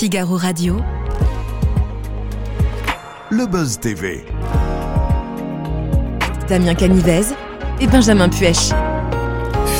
Figaro 0.00 0.38
Radio. 0.38 0.80
Le 3.30 3.44
Buzz 3.44 3.78
TV. 3.78 4.24
Damien 6.48 6.74
Canivez 6.74 7.24
et 7.82 7.86
Benjamin 7.86 8.30
Puech. 8.30 8.70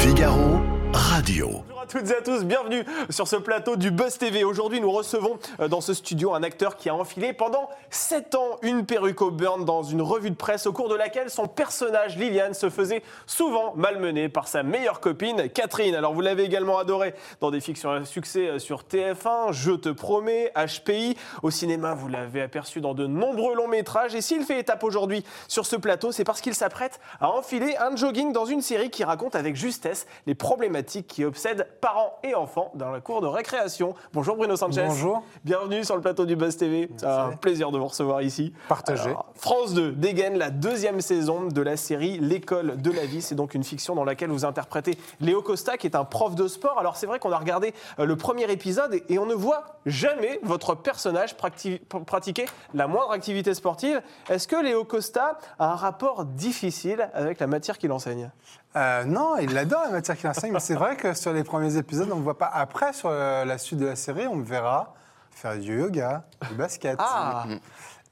Figaro 0.03 0.61
Radio. 0.93 1.64
Toutes 1.90 2.08
et 2.12 2.14
à 2.14 2.22
tous, 2.22 2.45
bienvenue 2.45 2.84
sur 3.08 3.26
ce 3.26 3.34
plateau 3.34 3.74
du 3.74 3.90
Buzz 3.90 4.17
TV. 4.17 4.44
Aujourd'hui, 4.44 4.80
nous 4.80 4.92
recevons 4.92 5.40
euh, 5.58 5.67
dans 5.67 5.80
ce 5.80 5.92
studio 5.92 6.35
un 6.35 6.44
acteur 6.44 6.76
qui 6.76 6.88
a 6.88 6.94
enfilé 6.94 7.33
pendant 7.33 7.69
7 7.90 8.37
ans 8.37 8.58
une 8.62 8.87
perruque 8.87 9.21
au 9.22 9.33
burn 9.33 9.65
dans 9.65 9.83
une 9.83 10.01
revue 10.01 10.30
de 10.30 10.37
presse 10.37 10.66
au 10.66 10.72
cours 10.72 10.88
de 10.88 10.94
laquelle 10.94 11.30
son 11.30 11.48
personnage 11.48 12.16
Liliane 12.16 12.54
se 12.54 12.71
faisait 12.71 13.03
souvent 13.26 13.72
malmener 13.74 14.29
par 14.29 14.47
sa 14.47 14.62
meilleure 14.62 15.01
copine 15.01 15.48
Catherine. 15.51 15.97
Alors 15.97 16.15
vous 16.15 16.20
l'avez 16.20 16.45
également 16.45 16.79
adoré 16.79 17.12
dans 17.41 17.51
des 17.51 17.61
fictions 17.61 17.91
à 17.91 18.05
succès 18.05 18.47
euh, 18.47 18.59
sur 18.61 18.84
TF1, 18.84 19.52
Je 19.52 19.73
te 19.73 19.88
promets, 19.88 20.52
HPI. 20.55 21.16
Au 21.43 21.51
cinéma, 21.51 21.95
vous 21.95 22.07
l'avez 22.07 22.43
aperçu 22.43 22.80
dans 22.80 22.95
de 22.95 23.09
nombreux 23.09 23.57
longs 23.57 23.66
métrages. 23.66 24.15
Et 24.15 24.20
s'il 24.20 24.45
fait 24.45 24.61
étape 24.61 24.84
aujourd'hui 24.84 25.25
sur 25.48 25.66
ce 25.66 25.75
plateau, 25.75 26.12
c'est 26.12 26.23
parce 26.23 26.41
qu'il 26.41 26.55
s'apprête 26.55 27.01
à 27.20 27.30
enfiler 27.30 27.75
un 27.80 27.97
jogging 27.97 28.33
dans 28.33 28.45
une 28.45 28.62
série 28.62 28.91
qui 28.91 29.02
raconte 29.02 29.34
avec 29.34 29.57
justesse 29.57 30.07
les 30.29 30.37
problématiques 30.37 31.09
qui 31.09 31.25
obsèdent 31.25 31.66
parents 31.80 32.19
et 32.23 32.34
enfants 32.34 32.70
dans 32.75 32.91
la 32.91 33.01
cour 33.01 33.20
de 33.20 33.27
récréation. 33.27 33.95
Bonjour 34.12 34.37
Bruno 34.37 34.57
Sanchez. 34.57 34.84
Bonjour. 34.87 35.23
Bienvenue 35.45 35.84
sur 35.84 35.97
le 35.97 36.03
plateau 36.03 36.27
du 36.27 36.37
Buzz 36.37 36.56
TV. 36.56 36.91
C'est 36.97 37.06
un 37.06 37.33
plaisir 37.33 37.70
de 37.70 37.79
vous 37.79 37.87
recevoir 37.87 38.23
ici. 38.23 38.53
Partagé. 38.69 39.11
Alors, 39.11 39.27
France 39.34 39.73
2 39.75 39.93
dégaine 39.93 40.37
la 40.37 40.51
deuxième 40.51 41.01
saison 41.01 41.47
de 41.47 41.62
la 41.62 41.77
série 41.77 42.19
L'école 42.19 42.80
de 42.80 42.91
la 42.91 43.06
vie. 43.06 43.23
C'est 43.23 43.34
donc 43.34 43.55
une 43.55 43.65
fiction 43.65 43.95
dans 43.95 44.05
laquelle 44.05 44.30
vous 44.30 44.45
interprétez 44.45 44.98
Léo 45.20 45.43
Costa, 45.43 45.77
qui 45.77 45.87
est 45.87 45.97
un 45.97 46.05
prof 46.05 46.34
de 46.34 46.48
sport. 46.48 46.79
Alors 46.79 46.97
c'est 46.97 47.06
vrai 47.06 47.19
qu'on 47.19 47.33
a 47.33 47.39
regardé 47.39 47.73
euh, 47.98 48.05
le 48.05 48.17
premier 48.17 48.51
épisode 48.51 49.01
et, 49.09 49.19
on 49.19 49.27
ne 49.27 49.34
voit 49.34 49.81
jamais 49.84 50.41
votre 50.42 50.75
personnage 50.75 51.37
pratiquer 51.37 52.47
la 52.73 52.86
moindre 52.86 53.12
activité 53.12 53.53
sportive. 53.53 54.01
Est-ce 54.31 54.48
que 54.48 54.56
Léo 54.56 54.84
Costa 54.84 55.39
a 55.58 55.73
un 55.73 55.75
rapport 55.75 56.25
difficile 56.25 57.11
avec 57.12 57.39
la 57.39 57.47
matière 57.47 57.77
qu'il 57.77 57.92
enseigne? 57.92 58.31
Euh, 58.77 59.05
non, 59.05 59.37
il 59.39 59.57
adore 59.59 59.83
la 59.85 59.91
matière 59.91 60.17
qu'il 60.17 60.29
enseigne, 60.29 60.53
mais 60.53 60.61
c'est 60.61 60.75
vrai 60.75 60.97
que 60.97 61.13
sur 61.15 61.33
les 61.33 61.43
premiers 61.43 61.77
épisodes, 61.77 62.09
on 62.13 62.17
ne 62.17 62.23
voit 62.23 62.39
pas. 62.39 62.51
Après, 62.53 62.93
sur 62.93 63.09
euh, 63.11 63.45
la 63.45 63.59
suite 63.59 63.81
de 63.81 63.87
la 63.87 63.97
série, 63.97 64.27
on 64.27 64.37
me 64.37 64.45
verra 64.45 64.95
faire 65.33 65.59
du 65.59 65.79
yoga, 65.79 66.25
du 66.49 66.55
basket. 66.55 66.97
Ah 67.01 67.47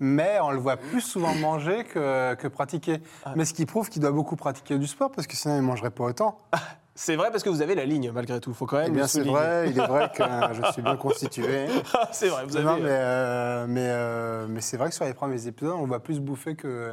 Mais 0.00 0.38
on 0.40 0.50
le 0.50 0.58
voit 0.58 0.76
plus 0.76 1.00
souvent 1.00 1.34
manger 1.34 1.84
que, 1.84 2.34
que 2.34 2.48
pratiquer. 2.48 3.00
Mais 3.36 3.44
ce 3.44 3.54
qui 3.54 3.66
prouve 3.66 3.88
qu'il 3.88 4.02
doit 4.02 4.12
beaucoup 4.12 4.36
pratiquer 4.36 4.78
du 4.78 4.86
sport, 4.86 5.10
parce 5.10 5.26
que 5.26 5.36
sinon 5.36 5.54
il 5.54 5.62
ne 5.62 5.66
mangerait 5.66 5.90
pas 5.90 6.04
autant. 6.04 6.38
C'est 7.00 7.14
vrai 7.14 7.30
parce 7.30 7.44
que 7.44 7.48
vous 7.48 7.62
avez 7.62 7.76
la 7.76 7.84
ligne 7.84 8.10
malgré 8.10 8.40
tout. 8.40 8.52
faut 8.52 8.66
quand 8.66 8.78
même 8.78 8.88
Eh 8.88 8.90
bien, 8.90 9.06
c'est 9.06 9.22
vrai, 9.22 9.70
il 9.70 9.78
est 9.78 9.86
vrai 9.86 10.10
que 10.16 10.24
je 10.52 10.72
suis 10.72 10.82
bien 10.82 10.96
constitué. 10.96 11.66
c'est 12.10 12.26
vrai, 12.26 12.44
vous 12.44 12.56
avez. 12.56 12.66
Non, 12.66 12.76
mais, 12.76 12.88
euh, 12.88 13.66
mais, 13.68 13.86
euh, 13.86 14.46
mais 14.48 14.60
c'est 14.60 14.76
vrai 14.76 14.88
que 14.88 14.96
sur 14.96 15.04
les 15.04 15.14
premiers 15.14 15.46
épisodes, 15.46 15.76
on 15.78 15.86
voit 15.86 16.02
plus 16.02 16.18
bouffer 16.18 16.56
que, 16.56 16.90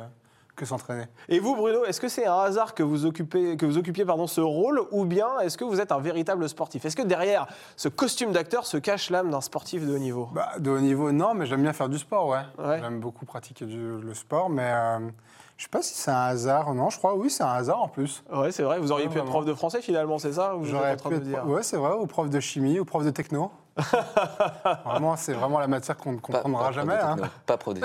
que 0.56 0.66
s'entraîner. 0.66 1.06
Et 1.30 1.40
vous, 1.40 1.56
Bruno, 1.56 1.86
est-ce 1.86 2.00
que 2.00 2.08
c'est 2.08 2.26
un 2.26 2.38
hasard 2.40 2.74
que 2.74 2.84
vous, 2.84 3.06
occupez, 3.06 3.58
que 3.58 3.66
vous 3.66 3.78
occupiez 3.78 4.06
pardon, 4.06 4.28
ce 4.28 4.42
rôle 4.42 4.82
ou 4.92 5.06
bien 5.06 5.40
est-ce 5.42 5.58
que 5.58 5.64
vous 5.66 5.82
êtes 5.82 5.92
un 5.92 6.00
véritable 6.00 6.48
sportif? 6.50 6.86
Est-ce 6.86 6.96
que 6.96 7.02
derrière 7.02 7.48
ce 7.76 7.90
costume 7.90 8.32
d'acteur 8.32 8.66
se 8.66 8.78
cache 8.78 9.10
l'âme 9.10 9.30
d'un 9.30 9.42
sportif 9.42 9.86
de 9.86 9.94
haut 9.94 10.00
niveau? 10.00 10.30
Bah, 10.34 10.52
de 10.60 10.70
haut 10.72 10.80
niveau, 10.80 11.12
non, 11.12 11.34
mais 11.34 11.46
j'aime 11.46 11.62
bien 11.62 11.74
faire 11.74 11.90
du 11.90 11.98
sport, 11.98 12.28
ouais. 12.28 12.40
Ouais. 12.58 12.80
J'aime 12.80 13.00
beaucoup 13.00 13.26
pratiquer 13.26 13.66
du- 13.66 14.00
le 14.00 14.14
sport, 14.14 14.50
mais 14.50 14.64
euh, 14.74 15.00
je 15.58 15.64
sais 15.64 15.70
pas 15.70 15.82
si 15.82 15.94
c'est 15.94 16.12
un 16.12 16.16
hasard. 16.26 16.74
Non, 16.74 16.90
je 16.90 16.98
crois, 16.98 17.16
oui, 17.16 17.30
c'est 17.30 17.44
un 17.44 17.48
hasard 17.54 17.82
en 17.82 17.88
plus. 17.88 18.24
Ouais, 18.34 18.52
c'est 18.52 18.64
vrai, 18.64 18.80
vous 18.80 18.92
auriez 18.92 19.08
Ouais, 19.08 19.14
pu 19.14 19.20
être 19.20 19.26
prof 19.26 19.46
de 19.46 19.54
français 19.54 19.82
finalement, 19.82 20.18
c'est 20.20 20.34
ça 20.34 20.54
J'aurais 20.64 20.96
pu 20.96 21.14
être, 21.14 21.20
dire? 21.22 21.46
ouais, 21.48 21.64
c'est 21.64 21.78
vrai, 21.78 21.94
ou 21.94 22.06
prof 22.08 22.30
de 22.30 22.40
chimie, 22.40 22.80
ou 22.80 22.86
prof 22.86 23.04
de 23.04 23.10
techno. 23.12 23.52
vraiment, 24.86 25.16
c'est 25.16 25.34
vraiment 25.34 25.60
la 25.60 25.68
matière 25.68 25.98
qu'on 25.98 26.14
ne 26.14 26.20
comprendra 26.20 26.66
pas 26.68 26.72
jamais. 26.72 26.94
hein. 26.94 27.16
Pas 27.46 27.58
pro. 27.58 27.74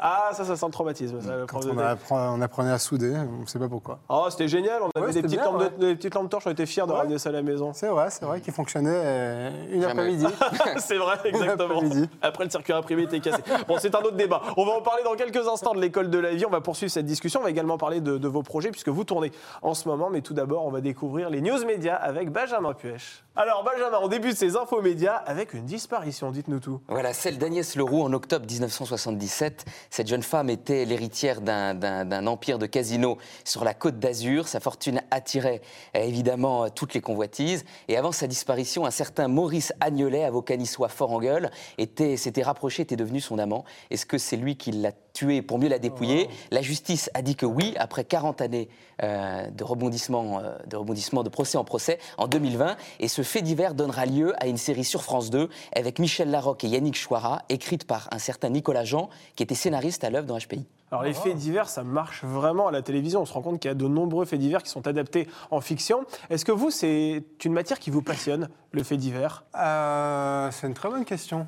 Ah, 0.00 0.30
ça, 0.32 0.44
ça 0.44 0.56
sent 0.56 0.66
le 0.66 0.72
traumatisme. 0.72 1.20
Ça, 1.20 1.32
Quand 1.48 1.60
on, 1.66 1.78
apprend- 1.78 2.34
on 2.36 2.40
apprenait 2.40 2.70
à 2.70 2.78
souder, 2.78 3.14
on 3.16 3.42
ne 3.42 3.46
sait 3.46 3.58
pas 3.58 3.68
pourquoi. 3.68 3.98
Oh, 4.08 4.26
c'était 4.30 4.48
génial, 4.48 4.80
on 4.82 4.90
avait 4.98 5.06
Ouais, 5.08 5.12
des, 5.12 5.22
petites 5.22 5.40
bien, 5.40 5.50
lampes 5.50 5.78
de- 5.78 5.86
des 5.86 5.96
petites 5.96 6.14
lampes 6.14 6.30
torches, 6.30 6.46
on 6.46 6.50
était 6.50 6.66
fiers 6.66 6.86
de 6.86 6.92
Ouais. 6.92 6.98
ramener 6.98 7.18
ça 7.18 7.30
à 7.30 7.32
la 7.32 7.42
maison. 7.42 7.72
C'est 7.72 7.88
vrai, 7.88 8.10
c'est 8.10 8.24
vrai 8.24 8.40
qu'il 8.40 8.52
fonctionnait 8.52 8.90
euh, 8.92 9.50
une 9.72 9.84
après-midi. 9.84 10.26
c'est 10.78 10.96
vrai, 10.98 11.16
exactement. 11.24 11.80
Après, 12.22 12.44
le 12.44 12.50
circuit 12.50 12.72
imprimé 12.72 13.02
était 13.02 13.20
cassé. 13.20 13.42
Bon, 13.66 13.76
c'est 13.78 13.94
un 13.94 14.00
autre 14.00 14.16
débat. 14.16 14.40
On 14.56 14.64
va 14.64 14.72
en 14.72 14.82
parler 14.82 15.02
dans 15.02 15.14
quelques 15.14 15.46
instants 15.48 15.74
de 15.74 15.80
l'école 15.80 16.10
de 16.10 16.18
la 16.18 16.30
vie. 16.34 16.46
On 16.46 16.50
va 16.50 16.60
poursuivre 16.60 16.92
cette 16.92 17.06
discussion. 17.06 17.40
On 17.40 17.44
va 17.44 17.50
également 17.50 17.78
parler 17.78 18.00
de, 18.00 18.18
de 18.18 18.28
vos 18.28 18.42
projets, 18.42 18.70
puisque 18.70 18.88
vous 18.88 19.04
tournez 19.04 19.32
en 19.62 19.74
ce 19.74 19.88
moment. 19.88 20.10
Mais 20.10 20.20
tout 20.20 20.34
d'abord, 20.34 20.64
on 20.66 20.70
va 20.70 20.80
découvrir 20.80 21.30
les 21.30 21.40
news 21.40 21.64
médias 21.66 21.96
avec 21.96 22.30
Benjamin 22.30 22.72
Puech. 22.72 23.24
Alors, 23.36 23.62
Benjamin, 23.64 23.98
on 24.02 24.08
débute 24.08 24.36
ces 24.36 24.56
infos 24.56 24.82
médias 24.82 25.07
avec 25.16 25.54
une 25.54 25.64
disparition. 25.64 26.30
Dites-nous 26.30 26.60
tout. 26.60 26.80
Voilà, 26.88 27.12
celle 27.12 27.38
d'Agnès 27.38 27.76
Leroux 27.76 28.02
en 28.02 28.12
octobre 28.12 28.46
1977. 28.50 29.64
Cette 29.90 30.06
jeune 30.08 30.22
femme 30.22 30.50
était 30.50 30.84
l'héritière 30.84 31.40
d'un- 31.40 32.26
empire 32.26 32.58
de 32.58 32.66
casinos 32.66 33.18
sur 33.44 33.64
la 33.64 33.74
côte 33.74 33.98
d'Azur. 33.98 34.48
Sa 34.48 34.60
fortune 34.60 35.00
attirait 35.10 35.60
euh, 35.96 36.00
évidemment 36.00 36.64
euh, 36.64 36.68
toutes 36.74 36.94
les 36.94 37.00
convoitises. 37.00 37.64
Et 37.88 37.96
avant 37.96 38.12
sa 38.12 38.26
disparition, 38.26 38.86
un 38.86 38.90
certain 38.90 39.28
Maurice 39.28 39.72
Agnolet, 39.80 40.24
avocat 40.24 40.56
niçois 40.56 40.88
fort 40.88 41.12
en 41.12 41.20
gueule, 41.20 41.50
était- 41.78 42.16
s'était 42.16 42.42
rapproché, 42.42 42.82
était 42.82 42.96
devenu 42.96 43.20
son 43.20 43.38
amant. 43.38 43.64
Est-ce 43.90 44.06
que 44.06 44.18
c'est 44.18 44.36
lui 44.36 44.56
qui 44.56 44.72
l'a 44.72 44.92
tuée 45.18 45.42
pour 45.42 45.58
mieux 45.58 45.68
la 45.68 45.80
dépouiller 45.80 46.28
La 46.50 46.62
justice 46.62 47.10
a 47.14 47.22
dit 47.22 47.34
que 47.34 47.46
oui, 47.46 47.74
après 47.78 48.04
40 48.04 48.40
années 48.40 48.68
euh, 49.02 49.50
de 49.50 49.64
rebondissement, 49.64 50.38
euh, 50.38 50.56
de 50.66 50.76
rebondissement 50.76 51.24
de 51.24 51.28
procès 51.28 51.58
en 51.58 51.64
procès, 51.64 51.98
en 52.18 52.28
2020. 52.28 52.76
Et 53.00 53.08
ce 53.08 53.22
fait 53.22 53.42
divers 53.42 53.74
donnera 53.74 54.06
lieu 54.06 54.34
à 54.40 54.46
une 54.46 54.56
série 54.56 54.84
sur 54.84 55.02
France 55.02 55.30
2 55.30 55.48
avec 55.74 55.98
Michel 55.98 56.30
Larocque 56.30 56.62
et 56.62 56.68
Yannick 56.68 56.96
Chouara, 56.96 57.42
écrite 57.48 57.84
par 57.84 58.08
un 58.12 58.18
certain 58.18 58.50
Nicolas 58.50 58.84
Jean, 58.84 59.08
qui 59.34 59.42
était 59.42 59.56
scénariste 59.56 60.04
à 60.04 60.10
l'œuvre 60.10 60.26
dans 60.26 60.38
HPI. 60.38 60.66
Alors, 60.90 61.02
les 61.02 61.12
faits 61.12 61.36
divers, 61.36 61.68
ça 61.68 61.82
marche 61.82 62.24
vraiment 62.24 62.68
à 62.68 62.70
la 62.70 62.80
télévision. 62.80 63.20
On 63.20 63.26
se 63.26 63.32
rend 63.32 63.42
compte 63.42 63.60
qu'il 63.60 63.68
y 63.68 63.72
a 63.72 63.74
de 63.74 63.86
nombreux 63.86 64.24
faits 64.24 64.38
divers 64.38 64.62
qui 64.62 64.70
sont 64.70 64.86
adaptés 64.86 65.28
en 65.50 65.60
fiction. 65.60 66.04
Est-ce 66.30 66.46
que 66.46 66.52
vous, 66.52 66.70
c'est 66.70 67.24
une 67.44 67.52
matière 67.52 67.78
qui 67.78 67.90
vous 67.90 68.00
passionne, 68.00 68.48
le 68.72 68.82
fait 68.82 68.96
divers? 68.96 69.44
Euh, 69.54 70.48
c'est 70.50 70.66
une 70.66 70.74
très 70.74 70.88
bonne 70.88 71.04
question. 71.04 71.46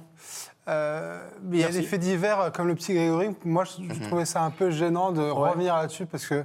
Euh, 0.70 1.20
mais 1.42 1.56
il 1.58 1.60
y 1.60 1.64
a 1.64 1.68
des 1.68 1.82
faits 1.82 2.00
divers 2.00 2.40
euh, 2.40 2.50
comme 2.50 2.68
le 2.68 2.74
petit 2.74 2.94
Grégory. 2.94 3.36
Moi, 3.44 3.64
je, 3.64 3.92
je 3.92 4.00
trouvais 4.06 4.24
ça 4.24 4.42
un 4.42 4.50
peu 4.50 4.70
gênant 4.70 5.10
de 5.12 5.22
revenir 5.22 5.74
là-dessus 5.76 6.06
parce 6.06 6.24
que 6.26 6.44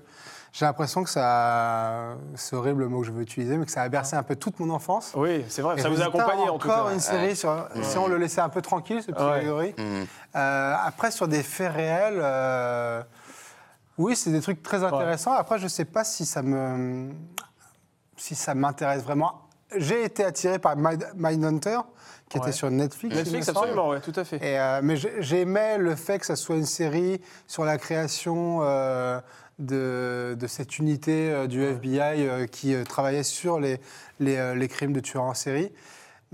j'ai 0.52 0.66
l'impression 0.66 1.04
que 1.04 1.10
ça. 1.10 2.16
C'est 2.36 2.56
horrible 2.56 2.82
le 2.84 2.88
mot 2.90 3.02
que 3.02 3.08
je 3.08 3.12
veux 3.12 3.22
utiliser, 3.22 3.58
mais 3.58 3.66
que 3.66 3.72
ça 3.72 3.82
a 3.82 3.90
bercé 3.90 4.16
un 4.16 4.24
peu 4.24 4.36
toute 4.38 4.60
mon 4.60 4.70
enfance. 4.70 5.12
Oui, 5.16 5.46
c'est 5.50 5.62
vrai. 5.62 5.76
Et 5.78 5.82
ça 5.82 5.90
vous 5.90 6.02
a 6.02 6.06
accompagné 6.06 6.50
en 6.50 6.58
tout 6.58 6.68
cas. 6.68 6.80
Encore 6.80 6.92
une 6.92 7.00
série 7.02 7.36
sur. 7.36 7.68
Si 7.84 7.98
on 7.98 8.08
le 8.08 8.18
laissait 8.18 8.42
un 8.42 8.50
peu 8.50 8.62
tranquille, 8.62 9.02
ce 9.04 9.12
petit. 9.12 9.24
Grégory. 9.24 9.76
Euh, 10.36 10.76
après, 10.84 11.12
sur 11.12 11.28
des 11.28 11.44
faits 11.44 11.74
réels. 11.74 12.20
euh, 12.22 13.02
Oui, 13.98 14.16
c'est 14.16 14.32
des 14.32 14.42
trucs 14.42 14.64
très 14.64 14.84
intéressants. 14.84 15.34
Après, 15.34 15.58
je 15.60 15.66
ne 15.66 15.70
sais 15.70 15.86
pas 15.86 16.04
si 16.06 16.26
ça 16.26 16.42
me, 16.42 17.12
si 18.18 18.34
ça 18.34 18.56
m'intéresse 18.56 19.04
vraiment. 19.04 19.42
J'ai 19.78 20.04
été 20.04 20.24
attiré 20.24 20.60
par 20.60 20.76
Mind- 20.78 21.12
Mindhunter, 21.16 21.80
qui 22.30 22.38
Ouais. 22.40 22.44
était 22.48 22.52
sur 22.52 22.70
Netflix. 22.72 23.16
Netflix, 23.16 23.50
absolument, 23.50 23.90
oui, 23.90 23.98
tout 24.02 24.14
à 24.16 24.24
fait. 24.24 24.38
Et, 24.38 24.60
euh, 24.60 24.80
mais 24.84 24.98
j'ai- 24.98 25.22
j'aimais 25.22 25.78
le 25.78 25.96
fait 25.96 26.20
que 26.20 26.26
ça 26.26 26.36
soit 26.36 26.56
une 26.56 26.66
série 26.66 27.22
sur 27.48 27.66
la 27.66 27.78
création 27.78 28.60
euh, 28.64 29.20
de, 29.60 30.36
de 30.40 30.48
cette 30.48 30.80
unité 30.80 31.30
euh, 31.32 31.48
du 31.48 31.64
FBI 31.64 32.48
qui 32.52 32.76
travaillait 32.84 33.24
sur 33.24 33.60
les, 33.60 33.80
les, 34.20 34.56
les 34.56 34.68
crimes 34.68 34.94
de 34.94 35.00
tueurs 35.00 35.24
en 35.24 35.34
série. 35.34 35.72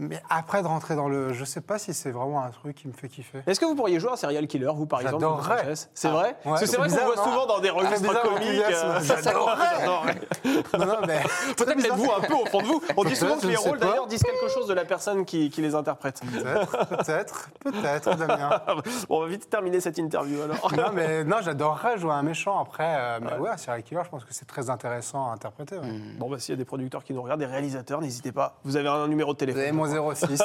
Mais 0.01 0.21
après 0.29 0.61
de 0.61 0.67
rentrer 0.67 0.95
dans 0.95 1.07
le... 1.07 1.31
Je 1.33 1.45
sais 1.45 1.61
pas 1.61 1.77
si 1.77 1.93
c'est 1.93 2.11
vraiment 2.11 2.41
un 2.43 2.49
truc 2.49 2.75
qui 2.75 2.87
me 2.87 2.93
fait 2.93 3.07
kiffer. 3.07 3.39
Est-ce 3.47 3.59
que 3.59 3.65
vous 3.65 3.75
pourriez 3.75 3.99
jouer 3.99 4.11
un 4.11 4.15
serial 4.15 4.47
killer, 4.47 4.71
vous, 4.75 4.85
par 4.87 5.01
exemple 5.01 5.21
J'adorerais. 5.21 5.73
C'est 5.93 6.07
Ah, 6.07 6.11
vrai 6.11 6.27
ouais. 6.29 6.35
Parce 6.43 6.61
que 6.61 6.67
c'est 6.67 6.77
vrai 6.77 6.89
qu'on 6.89 7.05
voit 7.05 7.23
souvent 7.23 7.45
dans 7.45 7.59
des 7.59 7.69
registres 7.69 8.01
bizarre, 8.01 8.21
comiques. 8.23 8.47
euh, 8.49 8.99
J'adorerais. 9.23 9.85
Non, 9.85 10.85
non, 10.85 10.95
mais... 11.07 11.21
Peut-être 11.57 11.81
l'êtes-vous 11.81 12.11
un 12.11 12.21
peu 12.21 12.33
au 12.33 12.45
fond 12.45 12.61
de 12.61 12.65
vous. 12.67 12.81
On 12.97 13.03
dit 13.03 13.15
souvent 13.15 13.37
que 13.37 13.47
les 13.47 13.55
rôles, 13.55 13.77
d'ailleurs, 13.79 14.07
disent 14.07 14.23
quelque 14.23 14.49
chose 14.49 14.67
de 14.67 14.73
la 14.73 14.85
personne 14.85 15.23
qui, 15.25 15.49
qui 15.49 15.61
les 15.61 15.75
interprète. 15.75 16.21
Peut-être, 16.21 16.79
peut-être, 16.89 17.49
peut-être, 17.63 18.15
Damien. 18.17 18.61
Bon, 19.09 19.17
on 19.17 19.21
va 19.21 19.27
vite 19.27 19.49
terminer 19.49 19.79
cette 19.81 19.97
interview 19.97 20.41
alors. 20.41 20.71
Non, 20.75 20.91
mais 20.93 21.23
non, 21.23 21.37
j'adorerais 21.41 21.97
jouer 21.97 22.11
un 22.13 22.23
méchant 22.23 22.59
après. 22.59 22.95
euh, 22.99 23.19
mais 23.21 23.37
ouais, 23.37 23.49
un 23.49 23.57
serial 23.57 23.83
killer, 23.83 24.01
je 24.03 24.09
pense 24.09 24.23
que 24.25 24.33
c'est 24.33 24.45
très 24.45 24.69
intéressant 24.69 25.29
à 25.29 25.33
interpréter. 25.33 25.77
ouais. 25.77 25.87
Bon, 26.17 26.29
bah, 26.29 26.39
s'il 26.39 26.53
y 26.53 26.55
a 26.55 26.57
des 26.57 26.65
producteurs 26.65 27.03
qui 27.03 27.13
nous 27.13 27.21
regardent, 27.21 27.39
des 27.41 27.45
réalisateurs, 27.45 28.01
n'hésitez 28.01 28.31
pas. 28.31 28.55
Vous 28.63 28.77
avez 28.77 28.87
un 28.89 29.07
numéro 29.07 29.33
de 29.33 29.37
téléphone. 29.37 29.61
Avez 29.91 29.99
mon 29.99 30.15
06. 30.15 30.41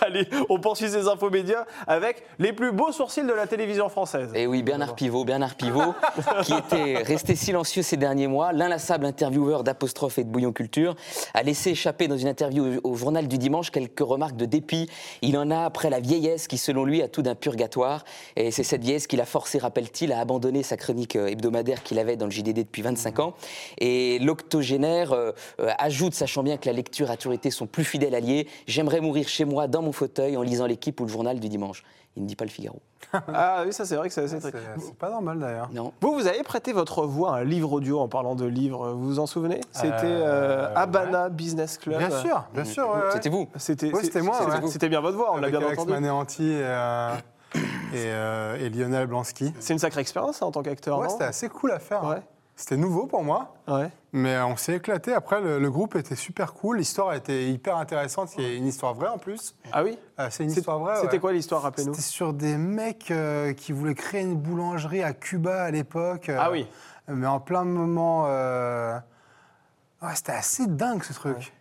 Allez, 0.00 0.28
on 0.48 0.58
poursuit 0.58 0.88
ces 0.88 1.08
infos 1.08 1.30
médias 1.30 1.64
avec 1.86 2.22
les 2.38 2.52
plus 2.52 2.72
beaux 2.72 2.92
sourcils 2.92 3.24
de 3.24 3.32
la 3.32 3.46
télévision 3.46 3.88
française. 3.88 4.30
Et 4.34 4.46
oui, 4.46 4.62
Bernard 4.62 4.94
Pivot, 4.94 5.24
Bernard 5.24 5.54
Pivot, 5.54 5.94
qui 6.42 6.54
était 6.54 7.02
resté 7.02 7.36
silencieux 7.36 7.82
ces 7.82 7.96
derniers 7.96 8.26
mois, 8.26 8.52
l'inlassable 8.52 9.06
intervieweur 9.06 9.64
d'apostrophe 9.64 10.18
et 10.18 10.24
de 10.24 10.28
bouillon 10.28 10.52
culture, 10.52 10.94
a 11.34 11.42
laissé 11.42 11.70
échapper 11.70 12.08
dans 12.08 12.16
une 12.16 12.28
interview 12.28 12.80
au, 12.82 12.94
journal 12.94 13.28
du 13.28 13.38
dimanche 13.38 13.70
quelques 13.70 14.00
remarques 14.00 14.36
de 14.36 14.44
dépit. 14.44 14.88
Il 15.22 15.36
en 15.38 15.50
a 15.50 15.64
après 15.64 15.90
la 15.90 16.00
vieillesse 16.00 16.48
qui, 16.48 16.58
selon 16.58 16.84
lui, 16.84 17.02
a 17.02 17.08
tout 17.08 17.22
d'un 17.22 17.34
purgatoire. 17.34 18.04
Et 18.36 18.50
c'est 18.50 18.64
cette 18.64 18.82
vieillesse 18.82 19.06
qui 19.06 19.16
l'a 19.16 19.24
forcé, 19.24 19.58
rappelle-t-il, 19.58 20.12
à 20.12 20.20
abandonner 20.20 20.62
sa 20.62 20.76
chronique 20.76 21.16
euh, 21.16 21.28
hebdomadaire 21.28 21.82
qu'il 21.82 21.98
avait 21.98 22.16
dans 22.16 22.26
le 22.26 22.30
JDD 22.32 22.58
depuis 22.58 22.82
25 22.82 23.20
ans. 23.20 23.34
Et 23.78 24.18
l'octogénaire 24.18 25.12
euh, 25.12 25.32
euh, 25.60 25.70
ajoute, 25.78 26.14
sachant 26.14 26.42
bien 26.42 26.56
que 26.56 26.66
la 26.66 26.72
lecture 26.72 27.10
a 27.10 27.16
toujours 27.16 27.34
été 27.34 27.50
son 27.50 27.66
plus 27.66 27.84
fidèle 27.84 28.14
allié, 28.14 28.47
j'aimerais 28.66 29.00
mourir 29.00 29.28
chez 29.28 29.44
moi 29.44 29.66
dans 29.66 29.82
mon 29.82 29.92
fauteuil 29.92 30.36
en 30.36 30.42
lisant 30.42 30.66
l'équipe 30.66 31.00
ou 31.00 31.04
le 31.04 31.10
journal 31.10 31.38
du 31.40 31.48
dimanche. 31.48 31.82
Il 32.16 32.22
ne 32.22 32.28
dit 32.28 32.36
pas 32.36 32.44
le 32.44 32.50
Figaro. 32.50 32.80
Ah 33.32 33.62
oui, 33.64 33.72
ça 33.72 33.84
c'est 33.86 33.96
vrai 33.96 34.08
que 34.08 34.14
c'est 34.14 34.22
assez 34.24 34.40
C'est 34.40 34.50
triste. 34.50 34.66
c'est 34.80 34.94
pas 34.96 35.08
normal 35.10 35.38
d'ailleurs. 35.38 35.70
Non. 35.72 35.92
Vous, 36.00 36.12
vous 36.14 36.26
avez 36.26 36.42
prêté 36.42 36.72
votre 36.72 37.04
voix 37.06 37.36
à 37.36 37.38
un 37.40 37.44
livre 37.44 37.72
audio 37.72 38.00
en 38.00 38.08
parlant 38.08 38.34
de 38.34 38.44
livres, 38.44 38.90
vous 38.90 39.06
vous 39.06 39.18
en 39.18 39.26
souvenez? 39.26 39.60
C'était 39.72 39.92
euh, 40.04 40.66
Euh, 40.68 40.74
Habana 40.74 41.28
Business 41.28 41.78
Club. 41.78 41.98
Bien 41.98 42.10
sûr, 42.10 42.44
bien 42.52 42.64
sûr. 42.64 42.84
ouais, 42.88 42.94
ouais. 42.96 43.10
C'était 43.12 43.28
vous 43.30 43.48
C'était 43.56 43.92
Oui, 43.94 44.00
c'était 44.02 44.20
moi, 44.20 44.34
c'était- 44.68 44.88
bien 44.88 45.00
votre 45.00 45.16
voix, 45.16 45.30
on 45.32 45.36
l'a 45.36 45.46
Avec 45.46 45.56
bien 45.56 45.60
Alex 45.66 45.78
entendu. 45.80 45.92
Manéanti 45.92 46.44
et, 46.50 46.60
euh, 46.62 47.14
et, 47.54 47.60
euh, 47.96 48.56
et 48.58 48.68
Lionel 48.68 49.06
Blansky. 49.06 49.54
C'est 49.58 49.72
une 49.72 49.78
sacrée 49.78 50.00
expérience 50.02 50.42
hein, 50.42 50.46
en 50.46 50.50
tant 50.52 50.62
qu'acteur, 50.62 50.98
Ouais, 50.98 51.08
c'était 51.08 51.24
assez 51.24 51.48
cool 51.48 51.70
à 51.72 51.78
faire. 51.78 52.04
hein. 52.04 52.18
C'était 52.60 52.76
nouveau 52.76 53.06
pour 53.06 53.22
moi, 53.22 53.54
Ouais. 53.68 53.88
mais 54.12 54.36
on 54.40 54.56
s'est 54.56 54.74
éclaté. 54.74 55.12
Après, 55.14 55.40
le, 55.40 55.60
le 55.60 55.70
groupe 55.70 55.94
était 55.94 56.16
super 56.16 56.54
cool. 56.54 56.78
L'histoire 56.78 57.14
était 57.14 57.48
hyper 57.48 57.76
intéressante. 57.76 58.34
Il 58.36 58.42
y 58.42 58.46
a 58.46 58.54
une 58.54 58.66
histoire 58.66 58.94
vraie 58.94 59.06
en 59.08 59.18
plus. 59.18 59.54
Ah 59.70 59.84
oui? 59.84 59.96
Euh, 60.18 60.26
c'est 60.28 60.42
une 60.42 60.50
histoire 60.50 60.80
vraie. 60.80 60.96
C'était 60.96 61.12
ouais. 61.12 61.18
quoi 61.20 61.32
l'histoire, 61.32 61.62
rappelez-nous? 61.62 61.94
C'était 61.94 62.04
sur 62.08 62.32
des 62.32 62.56
mecs 62.56 63.12
euh, 63.12 63.52
qui 63.52 63.70
voulaient 63.70 63.94
créer 63.94 64.22
une 64.22 64.34
boulangerie 64.34 65.04
à 65.04 65.12
Cuba 65.12 65.62
à 65.62 65.70
l'époque. 65.70 66.30
euh, 66.30 66.36
Ah 66.40 66.50
oui. 66.50 66.66
Mais 67.06 67.28
en 67.28 67.38
plein 67.38 67.62
moment. 67.62 68.24
ouais, 68.24 70.14
c'était 70.16 70.32
assez 70.32 70.66
dingue 70.66 71.04
ce 71.04 71.12
truc. 71.12 71.52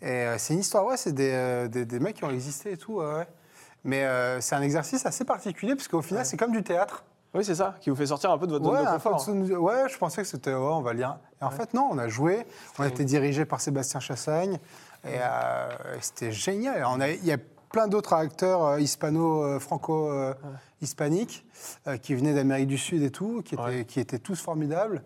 Et 0.00 0.26
c'est 0.38 0.54
une 0.54 0.60
histoire, 0.60 0.86
ouais, 0.86 0.96
c'est 0.96 1.12
des, 1.12 1.68
des, 1.70 1.84
des 1.84 2.00
mecs 2.00 2.16
qui 2.16 2.24
ont 2.24 2.30
existé 2.30 2.72
et 2.72 2.76
tout. 2.78 3.00
Mais 3.84 4.06
c'est 4.40 4.54
un 4.54 4.62
exercice 4.62 5.04
assez 5.04 5.24
particulier 5.26 5.74
parce 5.76 5.86
qu'au 5.86 6.00
final, 6.02 6.24
c'est 6.24 6.38
comme 6.38 6.52
du 6.52 6.62
théâtre. 6.62 7.04
Oui, 7.34 7.44
c'est 7.44 7.56
ça, 7.56 7.74
qui 7.80 7.90
vous 7.90 7.96
fait 7.96 8.06
sortir 8.06 8.30
un 8.30 8.38
peu 8.38 8.46
de 8.46 8.52
votre 8.52 8.64
Ouais, 8.70 8.76
zone 8.78 8.84
de 8.86 8.90
peu 8.90 8.96
de 8.98 9.02
confort. 9.02 9.18
zone- 9.20 9.52
ouais, 9.56 9.88
je 9.88 9.98
pensais 9.98 10.22
que 10.22 10.28
c'était, 10.28 10.50
ouais, 10.54 10.56
on 10.56 10.82
va 10.82 10.92
lire. 10.92 11.18
Et 11.40 11.44
en 11.44 11.50
fait, 11.50 11.74
non, 11.74 11.88
on 11.90 11.98
a 11.98 12.06
joué. 12.08 12.46
On 12.78 12.82
a 12.84 12.88
été 12.88 13.04
dirigé 13.04 13.44
par 13.44 13.60
Sébastien 13.60 13.98
Chassagne. 14.00 14.58
Et 15.04 15.18
euh, 15.20 15.68
c'était 16.00 16.30
génial. 16.32 16.84
On 16.88 17.00
a- 17.00 17.10
Il 17.10 17.24
y 17.24 17.32
a 17.32 17.38
plein 17.70 17.88
d'autres 17.88 18.12
acteurs 18.12 18.64
euh, 18.64 18.80
hispano-franco-hispaniques 18.80 21.44
euh, 21.86 21.96
qui 21.96 22.14
venaient 22.14 22.34
d'Amérique 22.34 22.68
du 22.68 22.78
Sud 22.78 23.02
et 23.02 23.10
tout, 23.10 23.42
qui 23.44 23.54
étaient, 23.56 23.84
qui 23.84 24.00
étaient 24.00 24.18
tous 24.18 24.40
formidables. 24.40 25.02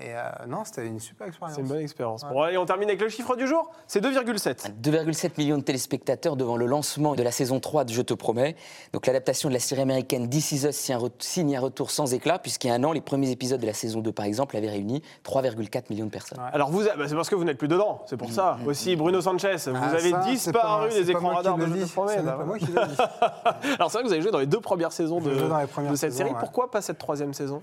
Et 0.00 0.14
euh, 0.16 0.22
non, 0.48 0.64
c'était 0.64 0.86
une 0.86 0.98
super 1.00 1.26
expérience. 1.26 1.54
C'est 1.54 1.60
une 1.60 1.68
bonne 1.68 1.80
expérience. 1.80 2.24
Bon, 2.24 2.40
allez, 2.40 2.56
on 2.56 2.64
termine 2.64 2.88
avec 2.88 3.00
le 3.02 3.10
chiffre 3.10 3.36
du 3.36 3.46
jour. 3.46 3.70
C'est 3.86 4.02
2,7. 4.02 4.72
2,7 4.82 5.32
millions 5.36 5.58
de 5.58 5.62
téléspectateurs 5.62 6.34
devant 6.34 6.56
le 6.56 6.64
lancement 6.64 7.14
de 7.14 7.22
la 7.22 7.30
saison 7.30 7.60
3 7.60 7.84
de 7.84 7.92
Je 7.92 8.00
te 8.00 8.14
promets. 8.14 8.56
Donc 8.94 9.06
l'adaptation 9.06 9.50
de 9.50 9.54
la 9.54 9.60
série 9.60 9.82
américaine 9.82 10.30
This 10.30 10.52
Is 10.52 10.66
Us 10.66 10.90
signe 11.18 11.56
un 11.56 11.60
retour 11.60 11.90
sans 11.90 12.14
éclat, 12.14 12.38
puisqu'il 12.38 12.68
y 12.68 12.70
a 12.70 12.74
un 12.74 12.84
an, 12.84 12.92
les 12.92 13.02
premiers 13.02 13.30
épisodes 13.30 13.60
de 13.60 13.66
la 13.66 13.74
saison 13.74 14.00
2, 14.00 14.12
par 14.12 14.24
exemple, 14.24 14.56
avaient 14.56 14.70
réuni 14.70 15.02
3,4 15.26 15.82
millions 15.90 16.06
de 16.06 16.10
personnes. 16.10 16.38
Alors, 16.54 16.70
vous, 16.70 16.84
bah, 16.84 17.06
c'est 17.06 17.14
parce 17.14 17.28
que 17.28 17.34
vous 17.34 17.44
n'êtes 17.44 17.58
plus 17.58 17.68
dedans, 17.68 18.02
c'est 18.08 18.16
pour 18.16 18.30
ça. 18.32 18.56
Aussi, 18.66 18.96
Bruno 18.96 19.20
Sanchez, 19.20 19.56
vous 19.66 19.72
Ah, 19.76 19.88
avez 19.88 20.10
ça, 20.10 20.22
c'est 20.24 20.30
disparu 20.30 20.86
pas- 20.88 20.90
c'est 20.90 21.04
des 21.04 21.10
écrans 21.10 21.28
radars 21.34 21.58
de 21.58 21.66
Je 21.66 21.84
te 21.84 21.92
promets. 21.92 22.14
Ce 22.16 22.20
n'est 22.20 22.24
pas 22.30 22.38
ouais. 22.38 22.44
moi 22.46 22.58
qui 22.58 22.64
l'ai 22.66 22.72
dit. 22.72 22.78
Alors, 23.78 23.90
c'est 23.90 23.98
vrai 23.98 24.02
que 24.04 24.06
vous 24.06 24.12
avez 24.14 24.22
joué 24.22 24.30
dans 24.30 24.38
les 24.38 24.46
deux 24.46 24.60
premières 24.60 24.92
saisons 24.92 25.20
de, 25.20 25.30
J'ai 25.30 25.38
joué 25.38 25.48
dans 25.48 25.58
les 25.60 25.66
premières 25.66 25.90
de 25.92 25.96
cette 25.96 26.12
saisons, 26.12 26.24
série. 26.24 26.30
ouais. 26.34 26.40
Pourquoi 26.40 26.70
pas 26.70 26.80
cette 26.80 26.96
troisième 26.98 27.34
saison? 27.34 27.60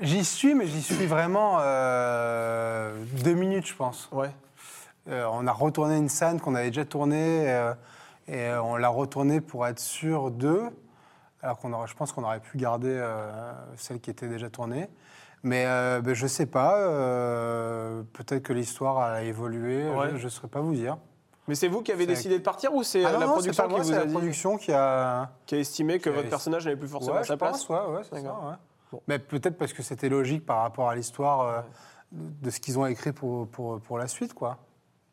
J'y 0.00 0.24
suis, 0.24 0.54
mais 0.54 0.66
j'y 0.66 0.82
suis 0.82 1.06
vraiment 1.06 1.58
euh, 1.60 2.92
deux 3.22 3.34
minutes, 3.34 3.66
je 3.66 3.74
pense. 3.74 4.08
Ouais. 4.12 4.30
Euh, 5.08 5.26
on 5.32 5.46
a 5.46 5.52
retourné 5.52 5.96
une 5.96 6.08
scène 6.08 6.40
qu'on 6.40 6.54
avait 6.54 6.68
déjà 6.70 6.84
tournée 6.84 7.44
euh, 7.48 7.74
et 8.26 8.52
on 8.54 8.76
l'a 8.76 8.88
retournée 8.88 9.40
pour 9.40 9.66
être 9.66 9.78
sûr 9.78 10.30
d'eux. 10.30 10.64
Alors 11.42 11.58
qu'on 11.58 11.86
je 11.86 11.94
pense 11.94 12.12
qu'on 12.12 12.24
aurait 12.24 12.40
pu 12.40 12.56
garder 12.56 13.04
celle 13.76 14.00
qui 14.00 14.10
était 14.10 14.28
déjà 14.28 14.48
tournée. 14.48 14.88
Mais 15.42 15.66
ben, 16.00 16.14
je 16.14 16.26
sais 16.26 16.46
pas. 16.46 16.74
Peut-être 18.14 18.42
que 18.42 18.54
l'histoire 18.54 18.98
a 18.98 19.22
évolué. 19.22 19.86
Ouais. 19.90 20.12
Je 20.16 20.24
ne 20.24 20.28
saurais 20.30 20.48
pas 20.48 20.60
vous 20.60 20.72
dire. 20.74 20.96
Mais 21.46 21.54
c'est 21.54 21.68
vous 21.68 21.82
qui 21.82 21.92
avez 21.92 22.06
décidé 22.06 22.38
de 22.38 22.42
partir 22.42 22.74
ou 22.74 22.82
c'est 22.82 23.04
Ah 23.04 23.18
la 23.18 23.26
production 23.26 23.68
qui 23.68 23.80
vous 23.80 23.92
a 23.92 23.96
la 23.96 24.06
dit, 24.06 24.12
production 24.12 24.56
qui 24.56 24.72
a. 24.72 25.30
qui 25.44 25.54
a 25.54 25.58
estimé 25.58 25.98
que 25.98 26.08
votre 26.08 26.30
personnage 26.30 26.64
n'avait 26.64 26.78
plus 26.78 26.88
forcément 26.88 27.16
Ouais, 27.16 27.24
sa 27.24 27.34
je 27.34 27.38
place 27.38 27.64
pense, 27.64 27.68
ouais, 27.68 27.94
ouais, 27.94 28.02
c'est 28.04 28.16
ça, 28.16 28.22
D'accord. 28.22 28.44
ouais. 28.48 28.73
Mais 29.08 29.18
peut-être 29.18 29.56
parce 29.56 29.72
que 29.72 29.82
c'était 29.82 30.08
logique 30.08 30.44
par 30.44 30.62
rapport 30.62 30.88
à 30.88 30.94
l'histoire 30.94 31.40
euh, 31.40 31.62
de 32.12 32.50
ce 32.50 32.60
qu'ils 32.60 32.78
ont 32.78 32.86
écrit 32.86 33.12
pour, 33.12 33.48
pour, 33.48 33.80
pour 33.80 33.98
la 33.98 34.08
suite, 34.08 34.34
quoi. 34.34 34.58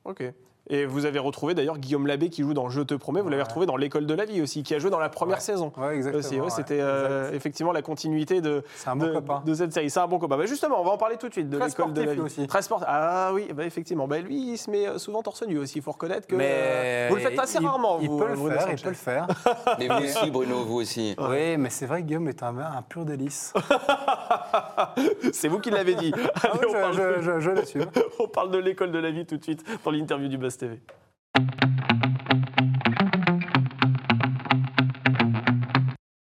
Ok. 0.04 0.24
Et 0.70 0.86
vous 0.86 1.06
avez 1.06 1.20
retrouvé 1.20 1.54
d'ailleurs 1.54 1.80
Guillaume 1.80 2.08
Labbé 2.08 2.30
qui 2.30 2.44
joue 2.44 2.54
dans 2.54 2.70
Je 2.70 2.82
te 2.82 2.94
promets, 2.94 3.20
vous 3.22 3.30
l'avez 3.30 3.42
Ouais. 3.42 3.48
retrouvé 3.48 3.66
dans 3.66 3.76
L'école 3.76 4.06
de 4.06 4.14
la 4.14 4.26
vie 4.26 4.42
aussi, 4.42 4.62
qui 4.64 4.76
a 4.76 4.80
joué 4.80 4.90
dans 4.92 5.00
la 5.00 5.10
première 5.10 5.38
Ouais. 5.38 5.42
saison. 5.42 5.74
Ouais, 5.76 5.96
exactement. 5.96 6.20
Aussi, 6.24 6.36
ouais, 6.36 6.42
ouais, 6.42 6.50
C'était 6.50 6.80
euh, 6.80 7.32
effectivement 7.34 7.72
la 7.72 7.82
continuité 7.82 8.42
de, 8.42 8.64
C'est 8.76 8.90
un 8.90 8.96
bon 8.96 9.08
de, 9.08 9.14
copain. 9.14 9.42
de 9.46 9.54
cette 9.56 9.74
série. 9.74 9.90
C'est 9.90 10.00
un 10.00 10.08
bon 10.08 10.20
copain. 10.20 10.38
Bah, 10.38 10.46
justement, 10.46 10.80
on 10.80 10.84
va 10.86 10.92
en 10.92 10.98
parler 10.98 11.18
tout 11.18 11.28
de 11.28 11.34
suite 11.34 11.50
de 11.50 11.58
l'école 11.58 11.94
de 11.94 12.02
la 12.04 12.14
vie. 12.14 12.20
aussi. 12.22 12.46
Très 12.48 12.62
sportif. 12.62 12.88
Ah 12.90 13.32
oui, 13.34 13.48
bah, 13.54 13.66
effectivement. 13.66 14.08
Bah, 14.08 14.20
lui, 14.20 14.52
il 14.54 14.58
se 14.58 14.70
met 14.70 14.88
euh, 14.88 14.98
souvent 15.00 15.24
torse 15.24 15.42
nu 15.48 15.58
aussi. 15.58 15.80
Il 15.80 15.82
faut 15.82 15.92
reconnaître 15.92 16.28
que 16.28 16.36
Mais 16.36 16.50
euh, 16.52 17.08
vous 17.10 17.16
le 17.16 17.22
faites 17.22 17.40
assez 17.40 17.58
il- 17.60 17.66
rarement. 17.66 17.98
Il 18.00 18.10
vous, 18.10 18.20
peut 18.20 18.28
le 18.28 18.36
Bruno 18.36 18.52
faire, 18.52 18.68
il 18.72 18.78
Sanchez. 18.78 18.84
peut 18.84 18.90
le 18.90 18.96
faire. 18.96 19.28
Mais 19.80 19.88
vous 19.88 20.04
aussi, 20.06 20.30
Bruno, 20.32 20.64
vous 20.64 20.76
aussi. 20.80 21.16
Oui, 21.18 21.58
mais 21.58 21.70
c'est 21.72 21.86
vrai 21.88 22.02
que 22.02 22.08
Guillaume 22.08 22.28
est 22.30 22.44
un, 22.44 22.56
un 22.58 22.82
pur 22.88 23.04
délice. 23.04 23.54
C'est 25.34 25.48
vous 25.48 25.60
qui 25.60 25.72
l'avez 25.72 25.96
dit. 25.96 26.14
Ah 26.36 26.50
Allez, 26.54 26.60
oui, 26.60 26.66
on, 26.68 26.74
je, 26.74 26.78
parle, 26.80 26.96
je- 26.96 27.22
je- 27.22 27.40
je 27.40 27.52
l'assume. 27.52 27.86
on 28.20 28.28
parle 28.28 28.52
de 28.52 28.58
l'école 28.58 28.92
de 28.92 29.00
la 29.00 29.12
vie 29.12 29.26
tout 29.26 29.38
de 29.38 29.44
suite 29.44 29.64
dans 29.84 29.92
l'interview 29.92 30.28
du 30.28 30.38
Buzz 30.52 30.58
TV. 30.58 30.82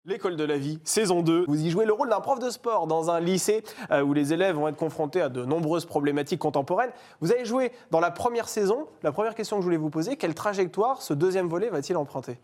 L'école 0.06 0.36
de 0.36 0.44
la 0.44 0.58
vie, 0.58 0.78
saison 0.84 1.22
2. 1.22 1.46
Vous 1.48 1.62
y 1.64 1.70
jouez 1.70 1.86
le 1.86 1.92
rôle 1.94 2.10
d'un 2.10 2.20
prof 2.20 2.38
de 2.38 2.50
sport 2.50 2.86
dans 2.86 3.10
un 3.10 3.20
lycée 3.20 3.64
euh, 3.90 4.02
où 4.02 4.12
les 4.12 4.34
élèves 4.34 4.54
vont 4.54 4.68
être 4.68 4.76
confrontés 4.76 5.22
à 5.22 5.30
de 5.30 5.46
nombreuses 5.46 5.86
problématiques 5.86 6.40
contemporaines. 6.40 6.90
Vous 7.22 7.32
avez 7.32 7.46
joué 7.46 7.72
dans 7.90 8.00
la 8.00 8.10
première 8.10 8.48
saison. 8.50 8.86
La 9.02 9.12
première 9.12 9.34
question 9.34 9.56
que 9.56 9.62
je 9.62 9.64
voulais 9.66 9.78
vous 9.78 9.88
poser, 9.88 10.16
quelle 10.16 10.34
trajectoire 10.34 11.00
ce 11.00 11.14
deuxième 11.14 11.48
volet 11.48 11.70
va-t-il 11.70 11.96
emprunter? 11.96 12.38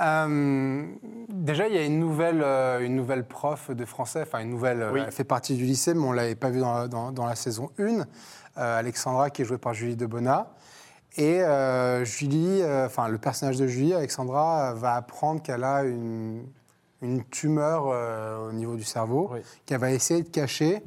Euh, 0.00 0.84
déjà, 1.28 1.68
il 1.68 1.74
y 1.74 1.78
a 1.78 1.84
une 1.84 2.00
nouvelle, 2.00 2.42
euh, 2.42 2.80
une 2.80 2.96
nouvelle 2.96 3.24
prof 3.24 3.70
de 3.70 3.84
français, 3.84 4.22
enfin 4.22 4.40
une 4.40 4.50
nouvelle, 4.50 4.90
Oui. 4.92 5.00
elle 5.06 5.12
fait 5.12 5.24
partie 5.24 5.54
du 5.54 5.64
lycée, 5.64 5.94
mais 5.94 6.02
on 6.04 6.10
ne 6.10 6.16
l'avait 6.16 6.34
pas 6.34 6.50
vue 6.50 6.60
dans, 6.60 6.74
la- 6.74 6.88
dans- 6.88 7.12
dans 7.12 7.26
la 7.26 7.36
saison 7.36 7.70
1, 7.78 8.00
euh, 8.00 8.04
Alexandra, 8.78 9.30
qui 9.30 9.42
est 9.42 9.44
jouée 9.44 9.56
par 9.58 9.72
Julie 9.72 9.96
Debona. 9.96 10.48
Et 11.16 11.40
euh, 11.42 12.04
Julie, 12.04 12.60
euh, 12.62 12.86
enfin 12.86 13.08
le 13.08 13.18
personnage 13.18 13.56
de 13.56 13.66
Julie, 13.66 13.94
Alexandra, 13.94 14.70
euh, 14.70 14.74
va 14.74 14.94
apprendre 14.94 15.42
qu'elle 15.42 15.64
a 15.64 15.82
une, 15.84 16.44
une 17.02 17.24
tumeur 17.24 17.86
au 18.48 18.52
niveau 18.52 18.76
du 18.76 18.84
cerveau, 18.84 19.30
Oui. 19.32 19.40
qu'elle 19.64 19.80
va 19.80 19.90
essayer 19.92 20.22
de 20.22 20.28
cacher. 20.28 20.82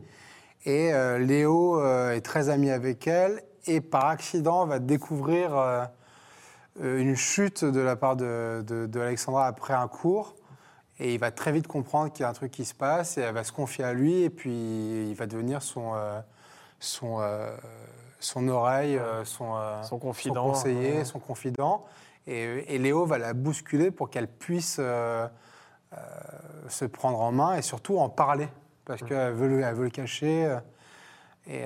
Et 0.66 0.92
Léo 1.20 1.82
est 2.12 2.22
très 2.22 2.50
ami 2.50 2.70
avec 2.70 3.08
elle, 3.08 3.42
et 3.66 3.80
par 3.82 4.06
accident 4.08 4.66
va 4.66 4.80
découvrir 4.80 5.90
une 6.82 7.16
chute 7.16 7.64
de 7.64 7.80
la 7.80 7.96
part 7.96 8.16
de, 8.18 8.64
de- 8.68 8.86
de 8.86 9.00
Alexandra 9.00 9.48
après 9.48 9.74
un 9.74 9.88
cours. 9.88 10.36
Et 11.00 11.14
il 11.14 11.20
va 11.20 11.32
très 11.32 11.54
vite 11.54 11.66
comprendre 11.68 12.12
qu'il 12.12 12.24
y 12.24 12.26
a 12.26 12.30
un 12.30 12.34
truc 12.34 12.52
qui 12.52 12.66
se 12.66 12.74
passe, 12.74 13.18
et 13.18 13.22
elle 13.22 13.34
va 13.34 13.46
se 13.46 13.54
confier 13.54 13.86
à 13.86 13.94
lui, 13.94 14.24
et 14.24 14.30
puis 14.30 14.52
il 15.10 15.14
va 15.16 15.28
devenir 15.28 15.62
son, 15.62 15.94
euh, 15.96 16.20
son, 16.80 17.20
euh, 17.22 17.56
son 18.20 18.48
oreille, 18.48 18.98
euh, 18.98 19.24
son, 19.26 19.56
euh, 19.56 19.82
Son 19.84 20.00
confident. 20.00 20.44
conseiller, 20.50 21.04
son 21.06 21.20
confident. 21.20 21.86
Et, 22.28 22.76
et 22.76 22.78
Léo 22.78 23.06
va 23.06 23.18
la 23.18 23.34
bousculer 23.34 23.92
pour 23.92 24.10
qu'elle 24.10 24.28
puisse 24.28 24.80
se 26.68 26.86
prendre 26.86 27.20
en 27.22 27.32
main 27.32 27.56
et 27.56 27.62
surtout 27.62 27.98
en 27.98 28.10
parler, 28.10 28.48
parce 28.86 29.02
qu'elle 29.02 29.34
veut, 29.34 29.62
elle 29.62 29.74
veut 29.76 29.86
le 29.86 29.90
cacher. 29.90 30.58
Et, 31.48 31.66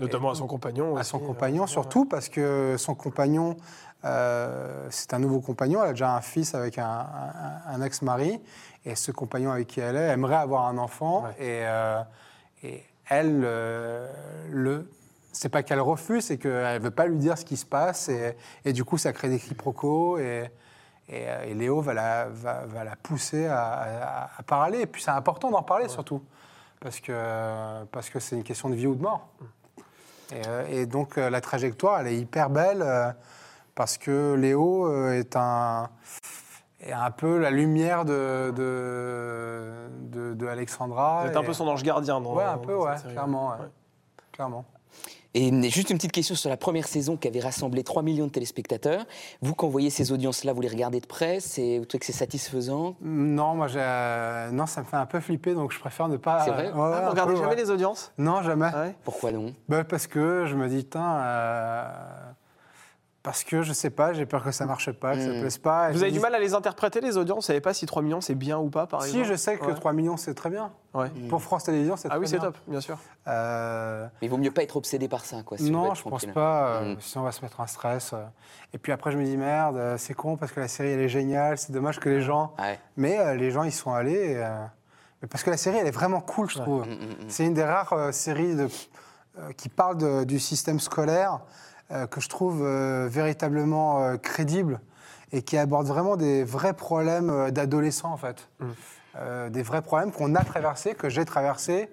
Notamment 0.00 0.30
et- 0.30 0.32
à 0.32 0.34
son 0.34 0.46
compagnon. 0.48 0.96
à 0.96 1.04
son 1.04 1.22
euh, 1.22 1.26
compagnon, 1.26 1.62
ouais. 1.62 1.68
surtout 1.68 2.04
parce 2.06 2.28
que 2.28 2.74
son 2.78 2.94
compagnon, 2.96 3.56
c'est 4.02 5.14
un 5.14 5.18
nouveau 5.20 5.40
compagnon, 5.40 5.82
elle 5.84 5.90
a 5.90 5.92
déjà 5.92 6.16
un 6.16 6.20
fils 6.20 6.54
avec 6.54 6.78
un, 6.78 6.84
un- 6.88 7.62
un 7.74 7.82
ex-mari, 7.82 8.40
et 8.84 8.96
ce 8.96 9.12
compagnon 9.12 9.52
avec 9.52 9.68
qui 9.68 9.78
elle 9.80 9.94
est 9.96 10.08
aimerait 10.08 10.34
avoir 10.36 10.66
un 10.66 10.78
enfant, 10.78 11.24
Ouais. 11.38 11.62
et, 12.62 12.66
et 12.66 12.82
elle, 13.10 13.42
euh, 13.44 14.08
le, 14.50 14.88
c'est 15.32 15.48
pas 15.50 15.62
qu'elle 15.62 15.80
refuse, 15.80 16.24
c'est 16.24 16.38
qu'elle 16.38 16.80
veut 16.80 16.90
pas 16.90 17.06
lui 17.06 17.18
dire 17.18 17.36
ce 17.36 17.44
qui 17.44 17.56
se 17.58 17.66
passe, 17.66 18.08
et, 18.08 18.36
et 18.64 18.72
du 18.72 18.84
coup 18.84 18.96
ça 18.98 19.12
crée 19.12 19.28
des 19.28 19.38
quiproquos, 19.38 20.18
et, 20.18 20.50
et, 21.08 21.28
euh, 21.28 21.44
et 21.46 21.54
Léo 21.54 21.80
va 21.82 21.92
la, 21.94 22.26
va, 22.30 22.64
va 22.66 22.84
la 22.84 22.96
pousser 22.96 23.46
à, 23.46 23.62
à- 23.64 24.30
à 24.38 24.42
parler, 24.42 24.80
et 24.80 24.86
puis 24.86 25.02
c'est 25.02 25.10
important 25.10 25.50
d'en 25.50 25.62
parler 25.62 25.88
surtout, 25.88 26.22
parce 26.80 26.98
que 27.00 27.84
parce 27.92 28.08
que 28.08 28.18
c'est 28.20 28.36
une 28.36 28.44
question 28.44 28.70
de 28.70 28.74
vie 28.74 28.86
ou 28.86 28.94
de 28.94 29.02
mort. 29.02 29.28
Et, 30.32 30.42
euh, 30.46 30.66
et 30.70 30.86
donc 30.86 31.18
euh, 31.18 31.28
la 31.28 31.40
trajectoire, 31.40 32.00
elle 32.00 32.06
est 32.06 32.16
hyper 32.16 32.48
belle 32.50 32.84
parce 33.74 33.98
que 33.98 34.34
Léo 34.34 35.10
est 35.12 35.34
un, 35.36 35.88
est 36.80 36.92
un 36.92 37.10
peu 37.10 37.38
la 37.38 37.50
lumière 37.50 38.04
de, 38.04 38.52
de, 38.56 39.72
de, 40.10 40.34
de 40.34 40.46
Alexandra. 40.46 41.24
Êtes 41.26 41.36
un 41.36 41.42
peu 41.42 41.52
son 41.52 41.66
ange 41.68 41.82
gardien. 41.82 42.20
Dans, 42.20 42.34
Ouais, 42.34 42.44
un 42.44 42.58
peu, 42.58 42.74
ouais, 42.74 42.94
clairement. 43.10 43.50
ouais. 43.50 43.56
Ouais. 43.60 43.66
clairement. 44.32 44.64
Et 45.32 45.52
juste 45.70 45.90
une 45.90 45.96
petite 45.96 46.10
question 46.10 46.34
sur 46.34 46.50
la 46.50 46.56
première 46.56 46.88
saison 46.88 47.16
qui 47.16 47.28
avait 47.28 47.38
rassemblé 47.38 47.84
3 47.84 48.02
millions 48.02 48.26
de 48.26 48.32
téléspectateurs. 48.32 49.04
Vous, 49.40 49.54
quand 49.54 49.66
vous 49.66 49.70
voyez 49.72 49.88
ces 49.90 50.10
audiences-là, 50.10 50.52
vous 50.52 50.60
les 50.60 50.66
regardez 50.68 50.98
de 51.00 51.06
près? 51.06 51.38
C'est, 51.38 51.78
Vous 51.78 51.84
trouvez 51.84 52.00
que 52.00 52.06
c'est 52.06 52.12
satisfaisant? 52.12 52.96
Non, 53.00 53.54
moi, 53.54 53.68
j'ai, 53.68 53.78
euh, 53.80 54.50
non, 54.50 54.66
ça 54.66 54.80
me 54.80 54.86
fait 54.86 54.96
un 54.96 55.06
peu 55.06 55.20
flipper, 55.20 55.54
donc 55.54 55.70
je 55.70 55.78
préfère 55.78 56.08
ne 56.08 56.16
pas. 56.16 56.44
C'est 56.44 56.50
vrai? 56.50 56.72
Ouais, 56.72 56.80
ouais, 56.80 56.90
Ah, 56.96 57.02
vous 57.04 57.10
regardez 57.10 57.34
peu, 57.34 57.38
jamais 57.40 57.54
ouais. 57.54 57.60
les 57.62 57.70
audiences? 57.70 58.10
Non, 58.18 58.42
jamais. 58.42 58.74
Ouais. 58.74 58.96
Pourquoi 59.04 59.30
non? 59.30 59.54
Bah, 59.68 59.84
parce 59.84 60.08
que 60.08 60.46
je 60.46 60.56
me 60.56 60.66
dis, 60.68 60.78
putain, 60.82 61.18
euh, 61.20 61.84
Parce 63.22 63.44
que 63.44 63.60
je 63.60 63.74
sais 63.74 63.90
pas, 63.90 64.14
j'ai 64.14 64.24
peur 64.24 64.42
que 64.42 64.50
ça 64.50 64.64
marche 64.64 64.90
pas, 64.92 65.14
que 65.14 65.20
ça 65.20 65.28
Mm. 65.28 65.40
plaise 65.40 65.58
pas. 65.58 65.90
Vous 65.90 66.02
avez 66.02 66.10
du 66.10 66.20
mal 66.20 66.34
à 66.34 66.38
les 66.38 66.54
interpréter, 66.54 67.02
les 67.02 67.18
audiences 67.18 67.36
Vous 67.44 67.46
savez 67.48 67.60
pas 67.60 67.74
si 67.74 67.84
3 67.84 68.00
millions 68.00 68.22
c'est 68.22 68.34
bien 68.34 68.56
ou 68.58 68.70
pas, 68.70 68.86
par 68.86 69.02
Si, 69.02 69.10
exemple 69.10 69.28
je 69.28 69.34
sais 69.34 69.58
que 69.58 69.66
Ouais. 69.66 69.74
3 69.74 69.92
millions, 69.92 70.16
c'est 70.16 70.32
très 70.32 70.48
bien. 70.48 70.72
Ouais. 70.94 71.10
Pour 71.28 71.42
France 71.42 71.64
Télévisions, 71.64 71.96
c'est 71.98 72.08
Ah 72.08 72.12
très 72.12 72.18
oui, 72.20 72.26
c'est 72.28 72.38
bien. 72.38 72.46
top, 72.46 72.56
bien 72.66 72.80
sûr. 72.80 72.96
Euh, 73.28 74.06
Mais 74.22 74.26
il 74.26 74.30
vaut 74.30 74.38
mieux 74.38 74.50
pas 74.50 74.62
être 74.62 74.76
obsédé 74.76 75.06
par 75.06 75.24
ça, 75.26 75.42
quoi. 75.42 75.58
si 75.58 75.64
on 75.64 75.66
veut 75.66 75.72
non, 75.72 75.86
être 75.88 75.96
je 75.96 76.02
pense 76.02 76.10
tranquille. 76.12 76.32
pas. 76.32 76.66
euh, 76.76 76.94
Mm. 76.94 77.00
Sinon, 77.00 77.22
on 77.22 77.24
va 77.26 77.32
se 77.32 77.42
mettre 77.42 77.60
un 77.60 77.66
stress. 77.66 78.12
euh. 78.14 78.24
Et 78.72 78.78
puis 78.78 78.90
après, 78.90 79.12
je 79.12 79.18
me 79.18 79.24
dis 79.24 79.36
merde, 79.36 79.76
euh, 79.76 79.98
c'est 79.98 80.14
con 80.14 80.36
parce 80.38 80.52
que 80.52 80.60
la 80.60 80.68
série, 80.68 80.88
elle 80.90 81.00
est 81.00 81.08
géniale. 81.10 81.58
C'est 81.58 81.72
dommage 81.72 82.00
que 82.00 82.08
les 82.08 82.22
gens. 82.22 82.54
Ouais. 82.58 82.78
Mais 82.96 83.18
euh, 83.18 83.34
les 83.34 83.50
gens, 83.50 83.64
ils 83.64 83.72
sont 83.72 83.92
allés. 83.92 84.34
euh, 84.36 84.64
mais 85.20 85.28
parce 85.28 85.44
que 85.44 85.50
la 85.50 85.58
série, 85.58 85.76
elle 85.76 85.86
est 85.86 85.90
vraiment 85.90 86.22
cool, 86.22 86.48
je 86.48 86.58
trouve. 86.58 86.86
Mm, 86.86 86.90
mm, 86.92 86.94
mm. 86.94 87.14
C'est 87.28 87.44
une 87.44 87.52
des 87.54 87.64
rares 87.64 87.92
euh, 87.92 88.12
séries 88.12 88.54
de- 88.56 88.68
euh, 89.38 89.52
qui 89.56 89.68
parle 89.68 89.98
de- 89.98 90.24
du 90.24 90.40
système 90.40 90.80
scolaire 90.80 91.40
que 92.06 92.20
je 92.20 92.28
trouve 92.28 92.62
euh, 92.62 93.08
véritablement 93.10 94.02
euh, 94.02 94.16
crédible 94.16 94.80
et 95.32 95.42
qui 95.42 95.56
aborde 95.56 95.86
vraiment 95.86 96.16
des 96.16 96.44
vrais 96.44 96.74
problèmes 96.74 97.30
euh, 97.30 97.50
d'adolescents, 97.50 98.12
en 98.12 98.16
fait. 98.16 98.48
Euh, 99.16 99.50
des 99.50 99.62
vrais 99.62 99.82
problèmes 99.82 100.12
qu'on 100.12 100.34
a 100.34 100.44
traversés, 100.44 100.94
que 100.94 101.08
j'ai 101.08 101.24
traversés, 101.24 101.88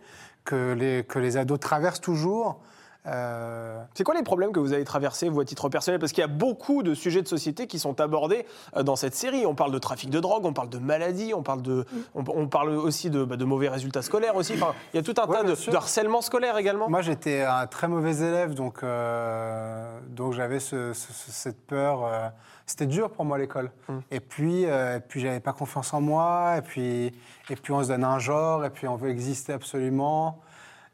que 0.45 0.73
les, 0.73 1.03
que 1.03 1.19
les 1.19 1.37
ados 1.37 1.59
traversent 1.59 2.01
toujours. 2.01 2.59
Euh, 3.07 3.81
C'est 3.93 4.03
quoi 4.03 4.13
les 4.15 4.23
problèmes 4.23 4.51
que 4.51 4.59
vous 4.59 4.73
avez 4.73 4.83
traversés, 4.83 5.29
vous, 5.29 5.39
à 5.39 5.45
titre 5.45 5.69
personnel? 5.69 5.99
Parce 5.99 6.11
qu'il 6.11 6.21
y 6.21 6.25
a 6.25 6.27
beaucoup 6.27 6.83
de 6.83 6.93
sujets 6.93 7.21
de 7.21 7.27
société 7.27 7.65
qui 7.67 7.79
sont 7.79 7.99
abordés 8.01 8.45
euh, 8.75 8.83
dans 8.83 8.95
cette 8.95 9.15
série. 9.15 9.45
On 9.45 9.55
parle 9.55 9.71
de 9.71 9.79
trafic 9.79 10.09
de 10.09 10.19
drogue, 10.19 10.45
on 10.45 10.53
parle 10.53 10.69
de 10.69 10.77
maladies, 10.77 11.33
on 11.33 11.41
parle, 11.43 11.61
de, 11.61 11.85
on, 12.15 12.23
on 12.27 12.47
parle 12.47 12.69
aussi 12.71 13.09
de, 13.09 13.23
bah, 13.23 13.37
de 13.37 13.45
mauvais 13.45 13.69
résultats 13.69 14.01
scolaires 14.01 14.35
aussi. 14.35 14.53
Enfin, 14.55 14.73
il 14.93 14.97
y 14.97 14.99
a 14.99 15.03
tout 15.03 15.13
un 15.21 15.25
Ouais, 15.27 15.37
tas 15.37 15.43
de, 15.43 15.75
harcèlement 15.75 16.21
scolaire 16.21 16.57
également. 16.57 16.89
Moi, 16.89 17.01
j'étais 17.01 17.43
un 17.43 17.65
très 17.67 17.87
mauvais 17.87 18.17
élève, 18.17 18.53
donc, 18.53 18.83
euh, 18.83 19.99
donc 20.09 20.33
j'avais 20.33 20.59
ce- 20.59 20.93
ce- 20.93 21.13
ce- 21.13 21.31
cette 21.31 21.65
peur. 21.65 22.05
euh, 22.05 22.27
c'était 22.65 22.85
dur 22.87 23.09
pour 23.11 23.23
moi 23.23 23.37
l'école. 23.37 23.71
Et 24.11 24.19
puis, 24.19 24.63
et 24.63 24.99
puis 25.07 25.21
j'avais 25.21 25.39
pas 25.39 25.53
confiance 25.53 25.93
en 25.93 26.01
moi. 26.01 26.55
Et 26.57 26.61
puis, 26.61 27.13
et 27.49 27.55
puis, 27.55 27.71
on 27.71 27.81
se 27.81 27.87
donne 27.87 28.03
un 28.03 28.19
genre. 28.19 28.65
Et 28.65 28.69
puis, 28.69 28.89
on 28.89 28.97
veut 28.97 29.09
exister 29.09 29.53
absolument. 29.53 30.41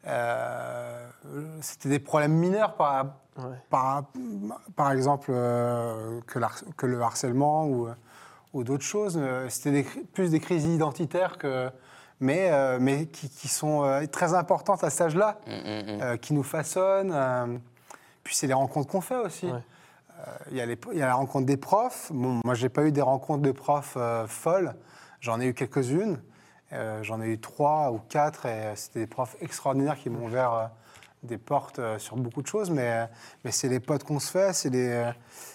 Euh, 0.05 1.07
c'était 1.61 1.89
des 1.89 1.99
problèmes 1.99 2.33
mineurs 2.33 2.75
par, 2.75 3.05
Ouais. 3.37 3.55
par, 3.71 4.03
par 4.75 4.91
exemple 4.91 5.31
euh, 5.33 6.19
que, 6.27 6.85
le 6.85 7.01
harcèlement 7.01 7.65
ou, 7.67 7.87
ou 8.53 8.63
d'autres 8.63 8.83
choses. 8.83 9.17
Euh, 9.19 9.47
C'était 9.49 9.85
plus 10.13 10.29
des 10.29 10.39
crises 10.39 10.65
identitaires 10.65 11.37
que, 11.39 11.69
mais, 12.19 12.51
euh, 12.51 12.77
mais 12.79 13.07
qui, 13.07 13.29
qui 13.29 13.47
sont 13.47 13.83
euh, 13.85 14.05
très 14.05 14.33
importantes 14.35 14.83
à 14.83 14.89
cet 14.91 15.01
âge-là, 15.01 15.39
Mm, 15.47 15.51
mm, 15.51 15.55
mm. 15.97 16.01
euh, 16.01 16.17
qui 16.17 16.33
nous 16.33 16.43
façonnent. 16.43 17.11
euh, 17.13 17.57
puis 18.23 18.35
c'est 18.35 18.47
les 18.47 18.53
rencontres 18.53 18.89
qu'on 18.91 19.01
fait 19.01 19.17
aussi. 19.17 19.47
Ouais. 19.47 19.53
Euh, 20.19 20.31
Il 20.51 20.57
y, 20.57 20.61
a 20.61 20.65
les- 20.67 20.77
il 20.91 20.97
y 20.99 21.01
a 21.01 21.07
la 21.07 21.15
rencontre 21.15 21.45
des 21.47 21.57
profs. 21.57 22.11
Bon, 22.13 22.39
moi, 22.45 22.53
j'ai 22.53 22.69
pas 22.69 22.83
eu 22.83 22.91
des 22.91 23.01
rencontres 23.01 23.41
de 23.41 23.51
profs 23.51 23.95
euh, 23.97 24.27
folles. 24.27 24.75
J'en 25.21 25.41
ai 25.41 25.47
eu 25.47 25.53
quelques-unes. 25.53 26.21
Euh, 26.73 27.03
J'en 27.03 27.21
ai 27.21 27.27
eu 27.27 27.39
trois 27.39 27.91
ou 27.91 27.99
quatre. 28.09 28.45
Et 28.45 28.73
c'était 28.75 28.99
des 28.99 29.07
profs 29.07 29.35
extraordinaires 29.41 29.97
qui 29.97 30.09
m'ont 30.09 30.25
ouvert 30.25 30.53
euh, 30.53 30.65
des 31.23 31.37
portes 31.37 31.79
euh, 31.79 31.99
sur 31.99 32.15
beaucoup 32.17 32.41
de 32.41 32.47
choses. 32.47 32.69
Mais, 32.69 33.07
mais 33.43 33.51
c'est 33.51 33.69
les 33.69 33.79
potes 33.79 34.03
qu'on 34.03 34.19
se 34.19 34.31
fait, 34.31 34.53
c'est 34.53 34.69
les, 34.69 35.11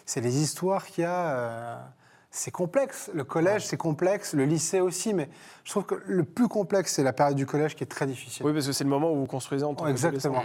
c'est 0.06 0.20
les 0.20 0.40
histoires 0.40 0.86
qu'il 0.86 1.04
y 1.04 1.06
a. 1.06 1.90
c'est 2.30 2.50
complexe. 2.50 3.10
Le 3.14 3.24
collège, 3.24 3.66
c'est 3.66 3.76
complexe. 3.76 4.34
Le 4.34 4.44
lycée 4.44 4.80
aussi. 4.80 5.14
Mais 5.14 5.28
je 5.64 5.70
trouve 5.70 5.84
que 5.84 6.02
le 6.06 6.24
plus 6.24 6.48
complexe, 6.48 6.94
c'est 6.94 7.02
la 7.02 7.12
période 7.12 7.36
du 7.36 7.46
collège 7.46 7.74
qui 7.74 7.84
est 7.84 7.88
très 7.88 8.06
difficile. 8.06 8.46
Oui, 8.46 8.52
parce 8.52 8.66
que 8.66 8.72
c'est 8.72 8.84
le 8.84 8.90
moment 8.90 9.12
où 9.12 9.16
vous 9.16 9.26
construisez 9.26 9.64
en 9.64 9.74
tant 9.74 9.84
qu'adolescent. 9.84 10.08
Exactement. 10.08 10.42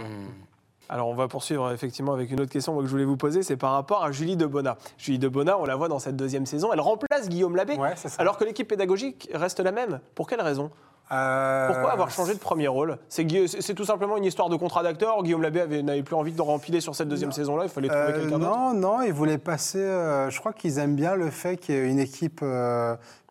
Alors 0.88 1.08
on 1.08 1.14
va 1.14 1.28
poursuivre 1.28 1.72
effectivement 1.72 2.12
avec 2.12 2.30
une 2.30 2.40
autre 2.40 2.50
question 2.52 2.76
que 2.78 2.84
je 2.84 2.90
voulais 2.90 3.04
vous 3.06 3.16
poser, 3.16 3.42
c'est 3.42 3.56
par 3.56 3.72
rapport 3.72 4.04
à 4.04 4.12
Julie 4.12 4.36
Debona. 4.36 4.76
Julie 4.98 5.18
Debona, 5.18 5.58
on 5.58 5.64
la 5.64 5.76
voit 5.76 5.88
dans 5.88 5.98
cette 5.98 6.16
deuxième 6.16 6.44
saison, 6.46 6.72
elle 6.72 6.80
remplace 6.80 7.28
Guillaume 7.28 7.56
Labbé, 7.56 7.76
Ouais, 7.76 7.94
alors 8.18 8.36
que 8.36 8.44
l'équipe 8.44 8.68
pédagogique 8.68 9.30
reste 9.34 9.60
la 9.60 9.72
même. 9.72 10.00
Pour 10.14 10.28
quelle 10.28 10.42
raison? 10.42 10.70
Euh, 11.12 11.68
Pourquoi 11.68 11.92
avoir 11.92 12.10
changé 12.10 12.32
de 12.34 12.38
premier 12.38 12.66
rôle? 12.68 12.98
C'est 13.08 13.74
tout 13.74 13.84
simplement 13.84 14.16
une 14.16 14.24
histoire 14.24 14.48
de 14.48 14.56
contrat 14.56 14.82
d'acteur. 14.82 15.22
Guillaume 15.22 15.42
Labbé 15.42 15.60
avait- 15.60 15.82
n'avait 15.82 16.02
plus 16.02 16.16
envie 16.16 16.32
de 16.32 16.40
rempiler 16.40 16.80
sur 16.80 16.94
cette 16.94 17.08
deuxième 17.08 17.32
saison-là, 17.32 17.64
il 17.64 17.68
fallait 17.70 17.88
trouver 17.88 18.02
Euh, 18.04 18.20
quelqu'un 18.20 18.38
d'autre. 18.38 18.50
non, 18.50 18.72
non, 18.74 19.02
ils 19.02 19.12
voulaient 19.12 19.36
passer. 19.38 19.78
euh, 19.82 20.30
je 20.30 20.38
crois 20.40 20.52
qu'ils 20.54 20.78
aiment 20.78 20.96
bien 20.96 21.14
le 21.14 21.30
fait 21.30 21.56
qu'il 21.58 21.74
y 21.74 21.78
ait 21.78 21.90
une 21.90 21.98
équipe 21.98 22.42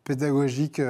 pédagogique 0.03 0.81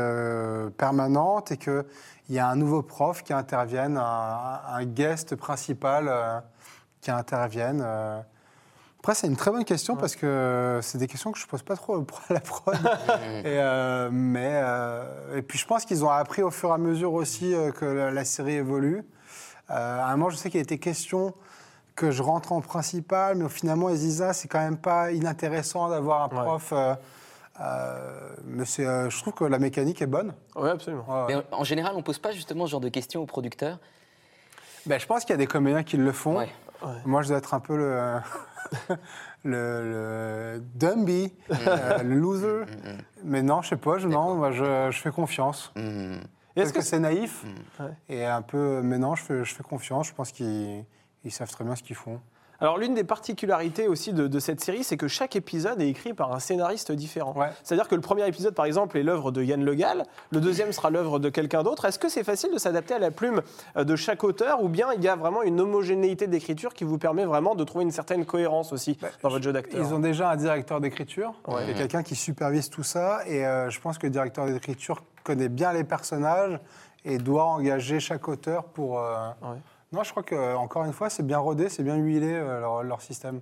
permanente 0.77 1.51
et 1.51 1.57
qu'il 1.57 1.83
y 2.29 2.39
a 2.39 2.47
un 2.49 2.55
nouveau 2.55 2.81
prof 2.81 3.23
qui 3.23 3.33
intervienne, 3.33 3.97
un, 3.97 4.59
un 4.73 4.83
guest 4.85 5.35
principal 5.35 6.11
qui 7.03 7.11
intervienne. 7.11 7.81
euh. 7.85 8.19
Après, 8.99 9.15
c'est 9.15 9.27
une 9.27 9.35
très 9.35 9.51
bonne 9.51 9.65
question 9.65 9.97
parce 9.97 10.15
que 10.15 10.79
c'est 10.81 10.97
des 10.97 11.07
questions 11.07 11.33
que 11.33 11.37
je 11.37 11.45
pose 11.45 11.61
pas 11.61 11.75
trop 11.75 11.97
à 12.29 12.33
la 12.33 12.39
prod. 12.39 12.73
et, 13.43 13.43
euh, 13.45 14.09
mais, 14.11 14.61
euh, 14.63 15.37
et 15.37 15.41
puis, 15.41 15.57
je 15.59 15.65
pense 15.67 15.83
qu'ils 15.83 16.05
ont 16.05 16.09
appris 16.09 16.41
au 16.41 16.51
fur 16.51 16.69
et 16.69 16.73
à 16.73 16.77
mesure 16.77 17.11
aussi 17.13 17.53
que 17.77 17.83
la, 17.85 18.11
la 18.11 18.23
série 18.25 18.53
évolue. 18.53 19.03
Euh, 19.69 19.99
à 20.01 20.05
un 20.05 20.15
moment, 20.15 20.29
je 20.29 20.37
sais 20.37 20.49
qu'il 20.49 20.59
a 20.59 20.63
été 20.63 20.77
question 20.79 21.33
que 21.95 22.11
je 22.11 22.23
rentre 22.23 22.53
en 22.53 22.61
principal, 22.61 23.35
mais 23.37 23.49
finalement, 23.49 23.89
ah, 23.89 24.33
c'est 24.33 24.47
quand 24.47 24.59
même 24.59 24.77
pas 24.77 25.11
inintéressant 25.11 25.89
d'avoir 25.89 26.21
un 26.23 26.29
Ouais. 26.37 26.41
prof. 26.45 26.69
euh, 26.71 26.95
euh, 27.59 28.29
mais 28.45 28.63
euh, 28.79 29.09
je 29.09 29.19
trouve 29.21 29.33
que 29.33 29.43
la 29.43 29.59
mécanique 29.59 30.01
est 30.01 30.07
bonne. 30.07 30.33
Oui, 30.55 30.69
absolument. 30.69 31.03
Ouais, 31.07 31.25
ouais. 31.35 31.43
Mais 31.51 31.55
en- 31.55 31.59
en 31.59 31.63
général, 31.65 31.93
on 31.95 32.01
pose 32.01 32.19
pas 32.19 32.31
justement 32.31 32.65
ce 32.65 32.71
genre 32.71 32.79
de 32.79 32.89
questions 32.89 33.21
aux 33.21 33.25
producteurs. 33.27 33.79
Ben, 34.85 34.99
je 34.99 35.05
pense 35.05 35.21
qu'il 35.23 35.31
y 35.31 35.33
a 35.33 35.37
des 35.37 35.45
comédiens 35.47 35.83
qui 35.83 35.97
le 35.97 36.11
font. 36.13 36.37
Ouais. 36.37 36.49
Moi, 37.05 37.21
je 37.21 37.29
dois 37.29 37.37
être 37.37 37.53
un 37.53 37.59
peu 37.59 37.77
le, 37.77 38.19
le, 39.43 40.55
le 40.55 40.63
Dumby, 40.75 41.33
euh, 41.51 42.03
le 42.03 42.15
loser. 42.15 42.65
Mais 43.23 43.41
non, 43.41 43.61
je 43.61 43.69
sais 43.69 43.77
pas, 43.77 43.97
je, 43.97 44.07
non, 44.07 44.35
moi, 44.35 44.51
je, 44.51 44.89
je 44.91 44.99
fais 44.99 45.11
confiance. 45.11 45.71
Mm. 45.75 46.17
Est-ce 46.55 46.71
que, 46.71 46.79
que 46.79 46.83
c'est 46.83 46.99
naïf 46.99 47.43
Ouais. 47.79 47.85
Et 48.09 48.25
un 48.25 48.41
peu, 48.41 48.81
mais 48.83 48.97
non, 48.97 49.15
je 49.15 49.23
fais, 49.23 49.43
je 49.43 49.55
fais 49.55 49.63
confiance. 49.63 50.07
Je 50.07 50.13
pense 50.13 50.31
qu'ils 50.31 50.85
ils 51.23 51.31
savent 51.31 51.49
très 51.49 51.63
bien 51.63 51.75
ce 51.75 51.83
qu'ils 51.83 51.95
font. 51.95 52.19
Alors 52.63 52.77
l'une 52.77 52.93
des 52.93 53.03
particularités 53.03 53.87
aussi 53.89 54.13
de, 54.13 54.27
de 54.27 54.39
cette 54.39 54.61
série, 54.61 54.85
c'est 54.85 54.95
que 54.97 55.09
chaque 55.09 55.35
épisode 55.35 55.81
est 55.81 55.89
écrit 55.89 56.13
par 56.13 56.33
un 56.33 56.39
scénariste 56.39 56.93
différent. 56.93 57.33
Ouais. 57.35 57.49
C'est-à-dire 57.63 57.89
que 57.89 57.95
le 57.95 57.99
premier 58.01 58.25
épisode, 58.27 58.55
par 58.55 58.63
exemple, 58.65 58.97
est 58.97 59.03
l'œuvre 59.03 59.31
de 59.31 59.43
Yann 59.43 59.63
Le 59.63 59.75
Gall, 59.75 60.03
le 60.31 60.39
deuxième 60.39 60.71
sera 60.71 60.89
l'œuvre 60.89 61.19
de 61.19 61.27
quelqu'un 61.29 61.61
d'autre. 61.61 61.83
Est-ce 61.83 61.99
que 61.99 62.07
c'est 62.07 62.23
facile 62.23 62.53
de 62.53 62.57
s'adapter 62.57 62.93
à 62.93 62.99
la 62.99 63.11
plume 63.11 63.41
euh, 63.75 63.83
de 63.83 63.95
chaque 63.97 64.23
auteur, 64.23 64.63
ou 64.63 64.69
bien 64.69 64.87
il 64.95 65.03
y 65.03 65.09
a 65.09 65.15
vraiment 65.17 65.43
une 65.43 65.59
homogénéité 65.59 66.27
d'écriture 66.27 66.73
qui 66.73 66.85
vous 66.85 66.97
permet 66.97 67.25
vraiment 67.25 67.53
de 67.53 67.63
trouver 67.65 67.83
une 67.83 67.91
certaine 67.91 68.25
cohérence 68.25 68.71
aussi 68.71 68.97
dans 69.21 69.27
votre 69.29 69.43
jeu 69.43 69.51
d'acteur? 69.51 69.81
Ils 69.81 69.93
ont 69.93 69.99
déjà 69.99 70.29
un 70.31 70.37
directeur 70.37 70.79
d'écriture, 70.79 71.33
Ouais. 71.47 71.69
a 71.69 71.73
quelqu'un 71.73 72.01
qui 72.01 72.15
supervise 72.15 72.69
tout 72.69 72.83
ça, 72.83 73.19
et 73.27 73.45
euh, 73.45 73.69
je 73.69 73.81
pense 73.81 73.97
que 73.97 74.07
le 74.07 74.11
directeur 74.11 74.45
d'écriture 74.45 75.03
connaît 75.25 75.49
bien 75.49 75.73
les 75.73 75.83
personnages 75.83 76.57
et 77.03 77.17
doit 77.17 77.43
engager 77.43 77.99
chaque 77.99 78.25
auteur 78.29 78.63
pour. 78.63 78.99
euh, 78.99 79.27
Ouais. 79.41 79.57
Non, 79.93 80.03
je 80.03 80.09
crois 80.11 80.23
que 80.23 80.55
encore 80.55 80.83
une 80.85 80.93
fois, 80.93 81.09
c'est 81.09 81.25
bien 81.25 81.37
rodé, 81.37 81.69
c'est 81.69 81.83
bien 81.83 81.95
huilé 81.95 82.33
euh, 82.33 82.59
leur, 82.59 82.83
leur 82.83 83.01
système. 83.01 83.41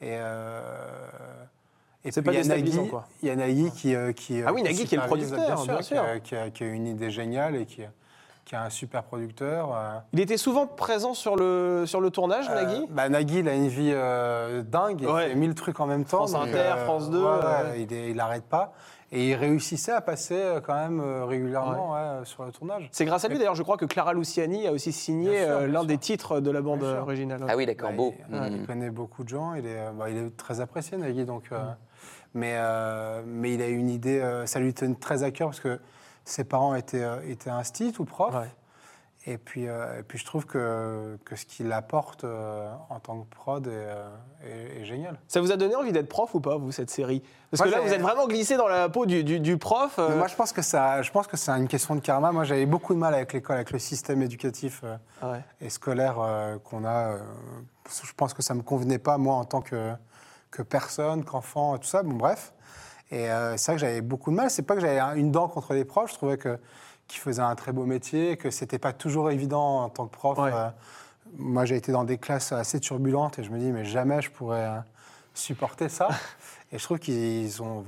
Et, 0.00 0.16
euh, 0.18 0.60
et 2.04 2.10
C'est 2.10 2.22
pas 2.22 2.32
il 2.32 2.38
y 2.38 2.40
a 2.40 2.44
Nagui- 2.56 2.88
quoi. 2.88 3.06
Il 3.22 3.28
y 3.28 3.30
a 3.30 3.36
Nagui 3.36 3.70
qui, 3.70 3.94
euh, 3.94 4.12
qui 4.12 4.42
Ah 4.44 4.52
oui, 4.52 4.62
Nagui 4.62 4.84
qui 4.86 4.94
est 4.94 4.98
le 4.98 5.06
producteur, 5.06 5.38
bien 5.64 5.76
qui 5.76 5.84
sûr. 5.84 6.02
a- 6.02 6.20
Qui, 6.20 6.36
a, 6.36 6.50
qui 6.50 6.64
a 6.64 6.66
une 6.66 6.86
idée 6.86 7.10
géniale 7.10 7.56
et 7.56 7.66
qui, 7.66 7.82
qui 8.46 8.56
a 8.56 8.62
un 8.62 8.70
super 8.70 9.02
producteur. 9.04 9.78
Il 10.14 10.20
était 10.20 10.36
souvent 10.38 10.66
présent 10.66 11.12
sur 11.12 11.36
le, 11.36 11.84
sur 11.86 12.00
le 12.00 12.10
tournage, 12.10 12.48
Nagui? 12.48 12.86
bah, 12.90 13.08
Nagui, 13.10 13.40
il 13.40 13.48
a 13.48 13.54
une 13.54 13.68
vie 13.68 13.92
dingue. 14.70 15.00
Il 15.02 15.08
Ouais. 15.08 15.28
fait 15.28 15.34
mille 15.34 15.54
trucs 15.54 15.80
en 15.80 15.86
même 15.86 16.04
temps. 16.04 16.26
France 16.26 16.32
donc, 16.32 16.48
Inter, 16.48 16.74
France 16.84 17.10
2, 17.10 17.22
ouais, 17.22 17.80
est- 17.82 18.10
il 18.10 18.16
n'arrête 18.16 18.44
pas. 18.44 18.72
Et 19.16 19.28
il 19.30 19.34
réussissait 19.34 19.92
à 19.92 20.00
passer 20.00 20.34
euh, 20.34 20.60
quand 20.60 20.74
même 20.74 21.00
euh, 21.00 21.24
régulièrement 21.24 21.92
ouais, 21.92 22.24
sur 22.24 22.44
le 22.44 22.50
tournage. 22.50 22.88
C'est 22.90 23.04
grâce 23.04 23.24
à 23.24 23.28
lui, 23.28 23.38
d'ailleurs, 23.38 23.54
je 23.54 23.62
crois 23.62 23.76
que 23.76 23.84
Clara 23.84 24.12
Luciani 24.12 24.66
a 24.66 24.72
aussi 24.72 24.90
signé 24.90 25.40
euh, 25.42 25.68
l'un 25.68 25.84
des 25.84 25.98
titres 25.98 26.40
de 26.40 26.50
la 26.50 26.60
bande 26.60 26.82
originale. 26.82 27.44
Ah 27.48 27.56
oui, 27.56 27.64
d'accord, 27.64 27.90
Bah, 27.90 27.96
beau. 27.96 28.14
Il, 28.28 28.36
Mm. 28.36 28.48
il 28.50 28.66
connaît 28.66 28.90
beaucoup 28.90 29.22
de 29.22 29.28
gens. 29.28 29.54
Il 29.54 29.66
est, 29.66 29.78
bah, 29.96 30.10
il 30.10 30.16
est 30.16 30.36
très 30.36 30.60
apprécié, 30.60 30.98
Nagui. 30.98 31.24
Donc, 31.24 31.44
euh, 31.52 31.58
mais, 32.34 32.54
euh, 32.56 33.22
mais 33.24 33.54
il 33.54 33.62
a 33.62 33.68
une 33.68 33.88
idée. 33.88 34.18
euh, 34.20 34.46
ça 34.46 34.58
lui 34.58 34.74
tenait 34.74 34.96
très 34.96 35.22
à 35.22 35.30
cœur 35.30 35.48
parce 35.48 35.60
que 35.60 35.78
ses 36.24 36.42
parents 36.42 36.74
étaient, 36.74 37.04
euh, 37.04 37.16
étaient 37.28 37.50
instit 37.50 37.94
ou 38.00 38.04
profs. 38.04 38.34
Ouais. 38.34 38.48
Et 39.26 39.38
puis, 39.38 39.68
euh, 39.68 40.00
et 40.00 40.02
puis 40.02 40.18
je 40.18 40.26
trouve 40.26 40.44
que, 40.44 41.18
que 41.24 41.34
ce 41.34 41.46
qu'il 41.46 41.72
apporte 41.72 42.24
euh, 42.24 42.70
en 42.90 43.00
tant 43.00 43.20
que 43.22 43.34
prod 43.34 43.66
est, 43.66 43.70
euh, 43.72 44.06
est- 44.44 44.82
est 44.82 44.84
génial. 44.84 45.18
Ça 45.28 45.40
vous 45.40 45.50
a 45.50 45.56
donné 45.56 45.74
envie 45.74 45.92
d'être 45.92 46.10
prof 46.10 46.34
ou 46.34 46.40
pas, 46.40 46.56
vous, 46.58 46.72
cette 46.72 46.90
série? 46.90 47.22
Parce 47.50 47.62
Moi, 47.62 47.70
que 47.72 47.74
là, 47.76 47.80
vous 47.80 47.92
êtes 47.94 48.02
vraiment 48.02 48.26
glissé 48.26 48.56
dans 48.58 48.68
la 48.68 48.90
peau 48.90 49.06
du, 49.06 49.24
du- 49.24 49.40
du 49.40 49.56
prof. 49.56 49.96
moi, 49.96 50.26
je 50.26 50.34
pense 50.34 50.52
que 50.52 50.60
ça, 50.60 51.00
je 51.00 51.10
pense 51.10 51.26
que 51.26 51.38
c'est 51.38 51.50
une 51.52 51.68
question 51.68 51.94
de 51.94 52.00
karma. 52.00 52.32
Moi, 52.32 52.44
j'avais 52.44 52.66
beaucoup 52.66 52.92
de 52.92 52.98
mal 52.98 53.14
avec 53.14 53.32
l'école, 53.32 53.56
avec 53.56 53.70
le 53.70 53.78
système 53.78 54.20
éducatif 54.20 54.82
ouais. 55.22 55.40
et 55.60 55.70
scolaire 55.70 56.16
qu'on 56.64 56.84
a. 56.84 57.16
je 57.88 58.12
pense 58.14 58.34
que 58.34 58.42
ça 58.42 58.52
me 58.52 58.62
convenait 58.62 58.98
pas 58.98 59.16
moi 59.16 59.36
en 59.36 59.44
tant 59.44 59.62
que 59.62 59.92
que 60.50 60.62
personne, 60.62 61.24
qu'enfant, 61.24 61.78
tout 61.78 61.88
ça. 61.88 62.02
Bon, 62.04 62.14
bref. 62.14 62.52
Et 63.10 63.26
c'est 63.56 63.66
vrai 63.72 63.74
que 63.74 63.78
j'avais 63.80 64.00
beaucoup 64.02 64.30
de 64.30 64.36
mal. 64.36 64.50
C'est 64.50 64.62
pas 64.62 64.74
que 64.74 64.80
j'avais 64.80 65.00
une 65.18 65.32
dent 65.32 65.48
contre 65.48 65.72
les 65.74 65.84
profs. 65.84 66.10
Je 66.10 66.14
trouvais 66.16 66.36
que 66.38 66.58
qu'ils 67.08 67.20
faisaient 67.20 67.42
un 67.42 67.54
très 67.54 67.72
beau 67.72 67.84
métier, 67.84 68.36
que 68.36 68.50
c'était 68.50 68.78
pas 68.78 68.92
toujours 68.92 69.30
évident 69.30 69.82
en 69.84 69.88
tant 69.88 70.06
que 70.06 70.12
prof. 70.12 70.38
Ouais. 70.38 70.50
Euh, 70.52 70.68
moi, 71.36 71.64
j'ai 71.64 71.76
été 71.76 71.90
dans 71.92 72.04
des 72.04 72.18
classes 72.18 72.52
assez 72.52 72.80
turbulentes 72.80 73.38
et 73.38 73.42
je 73.44 73.50
me 73.50 73.58
dis 73.58 73.72
mais 73.72 73.84
jamais 73.84 74.22
je 74.22 74.30
pourrais 74.30 74.64
euh, 74.64 74.78
supporter 75.34 75.88
ça. 75.88 76.08
Et 76.72 76.78
je 76.78 76.82
trouve 76.82 76.98
qu'ils 76.98 77.62
ont. 77.62 77.84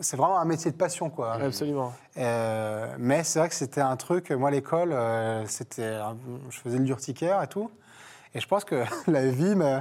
C'est 0.00 0.16
vraiment 0.16 0.38
un 0.38 0.44
métier 0.44 0.70
de 0.70 0.76
passion, 0.76 1.10
quoi. 1.10 1.32
Absolument. 1.32 1.92
Euh, 2.18 2.94
mais 2.96 3.24
c'est 3.24 3.40
vrai 3.40 3.48
que 3.48 3.54
c'était 3.56 3.80
un 3.80 3.96
truc. 3.96 4.30
Moi, 4.30 4.52
l'école, 4.52 4.94
c'était. 5.46 5.98
Je 6.48 6.58
faisais 6.60 6.78
le 6.78 6.84
l'urticaire 6.84 7.42
et 7.42 7.48
tout. 7.48 7.68
Et 8.34 8.40
je 8.40 8.46
pense 8.46 8.64
que 8.64 8.84
la 9.10 9.26
vie 9.26 9.56
me- 9.56 9.80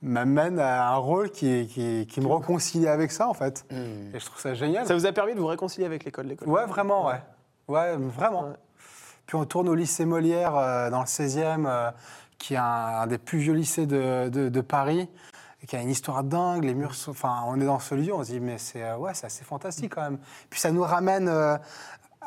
m'amène 0.00 0.58
à 0.58 0.88
un 0.92 0.96
rôle 0.96 1.30
qui, 1.30 1.66
qui, 1.66 2.06
qui 2.06 2.20
me 2.22 2.28
réconcilie 2.28 2.88
avec 2.88 3.12
ça, 3.12 3.28
en 3.28 3.34
fait. 3.34 3.66
Hmm. 3.70 4.14
Et 4.14 4.20
je 4.20 4.24
trouve 4.24 4.40
ça 4.40 4.54
génial. 4.54 4.86
Ça 4.86 4.94
vous 4.94 5.04
a 5.04 5.12
permis 5.12 5.34
de 5.34 5.40
vous 5.40 5.46
réconcilier 5.46 5.84
avec 5.84 6.04
l'école, 6.04 6.28
l'école? 6.28 6.48
Ouais, 6.48 6.64
vraiment, 6.64 7.06
ouais. 7.08 7.20
Ouais, 7.68 7.96
vraiment. 7.96 8.44
Ouais. 8.48 8.54
Puis 9.26 9.36
on 9.36 9.44
tourne 9.44 9.68
au 9.68 9.74
lycée 9.74 10.04
Molière 10.06 10.56
euh, 10.56 10.90
dans 10.90 11.00
le 11.00 11.06
16e, 11.06 11.66
euh, 11.66 11.90
qui 12.38 12.54
est 12.54 12.58
un, 12.58 12.62
un 12.64 13.06
des 13.06 13.18
plus 13.18 13.38
vieux 13.38 13.52
lycées 13.54 13.86
de, 13.86 14.28
de- 14.30 14.48
de 14.48 14.60
Paris, 14.60 15.08
et 15.62 15.66
qui 15.66 15.76
a 15.76 15.82
une 15.82 15.90
histoire 15.90 16.24
dingue. 16.24 16.64
Les 16.64 16.74
murs 16.74 16.94
sont. 16.94 17.10
Enfin, 17.10 17.42
on 17.46 17.60
est 17.60 17.64
dans 17.66 17.78
ce 17.78 17.94
lieu, 17.94 18.14
on 18.14 18.24
se 18.24 18.30
dit, 18.32 18.40
mais 18.40 18.58
c'est 18.58 18.82
euh, 18.82 18.96
ouais, 18.96 19.12
c'est 19.14 19.26
assez 19.26 19.44
fantastique 19.44 19.94
quand 19.94 20.02
même. 20.02 20.18
Puis 20.50 20.60
ça 20.60 20.70
nous 20.72 20.82
ramène. 20.82 21.28
euh, 21.28 21.56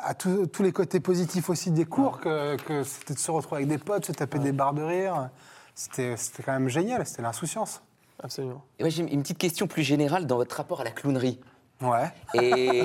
à 0.03 0.15
tous 0.15 0.47
tous 0.47 0.63
les 0.63 0.71
côtés 0.71 0.99
positifs 0.99 1.47
aussi 1.51 1.69
des 1.69 1.85
cours, 1.85 2.19
que, 2.21 2.55
que 2.63 2.81
c'était 2.83 3.13
de 3.13 3.19
se 3.19 3.29
retrouver 3.29 3.57
avec 3.57 3.67
des 3.69 3.77
potes, 3.77 4.05
se 4.05 4.11
taper 4.11 4.39
des 4.39 4.51
barres 4.51 4.73
de 4.73 4.81
rire. 4.81 5.29
C'était 5.75 6.17
c'était 6.17 6.41
quand 6.41 6.53
même 6.53 6.69
génial, 6.69 7.05
c'était 7.05 7.21
l'insouciance. 7.21 7.83
Absolument. 8.23 8.63
Et 8.79 8.83
moi, 8.83 8.89
j'ai 8.89 9.03
une 9.03 9.21
petite 9.21 9.37
question 9.37 9.67
plus 9.67 9.83
générale 9.83 10.25
dans 10.25 10.37
votre 10.37 10.55
rapport 10.55 10.81
à 10.81 10.83
la 10.83 10.89
clownerie. 10.91 11.39
Ouais. 11.81 12.11
Et, 12.35 12.79
et 12.79 12.83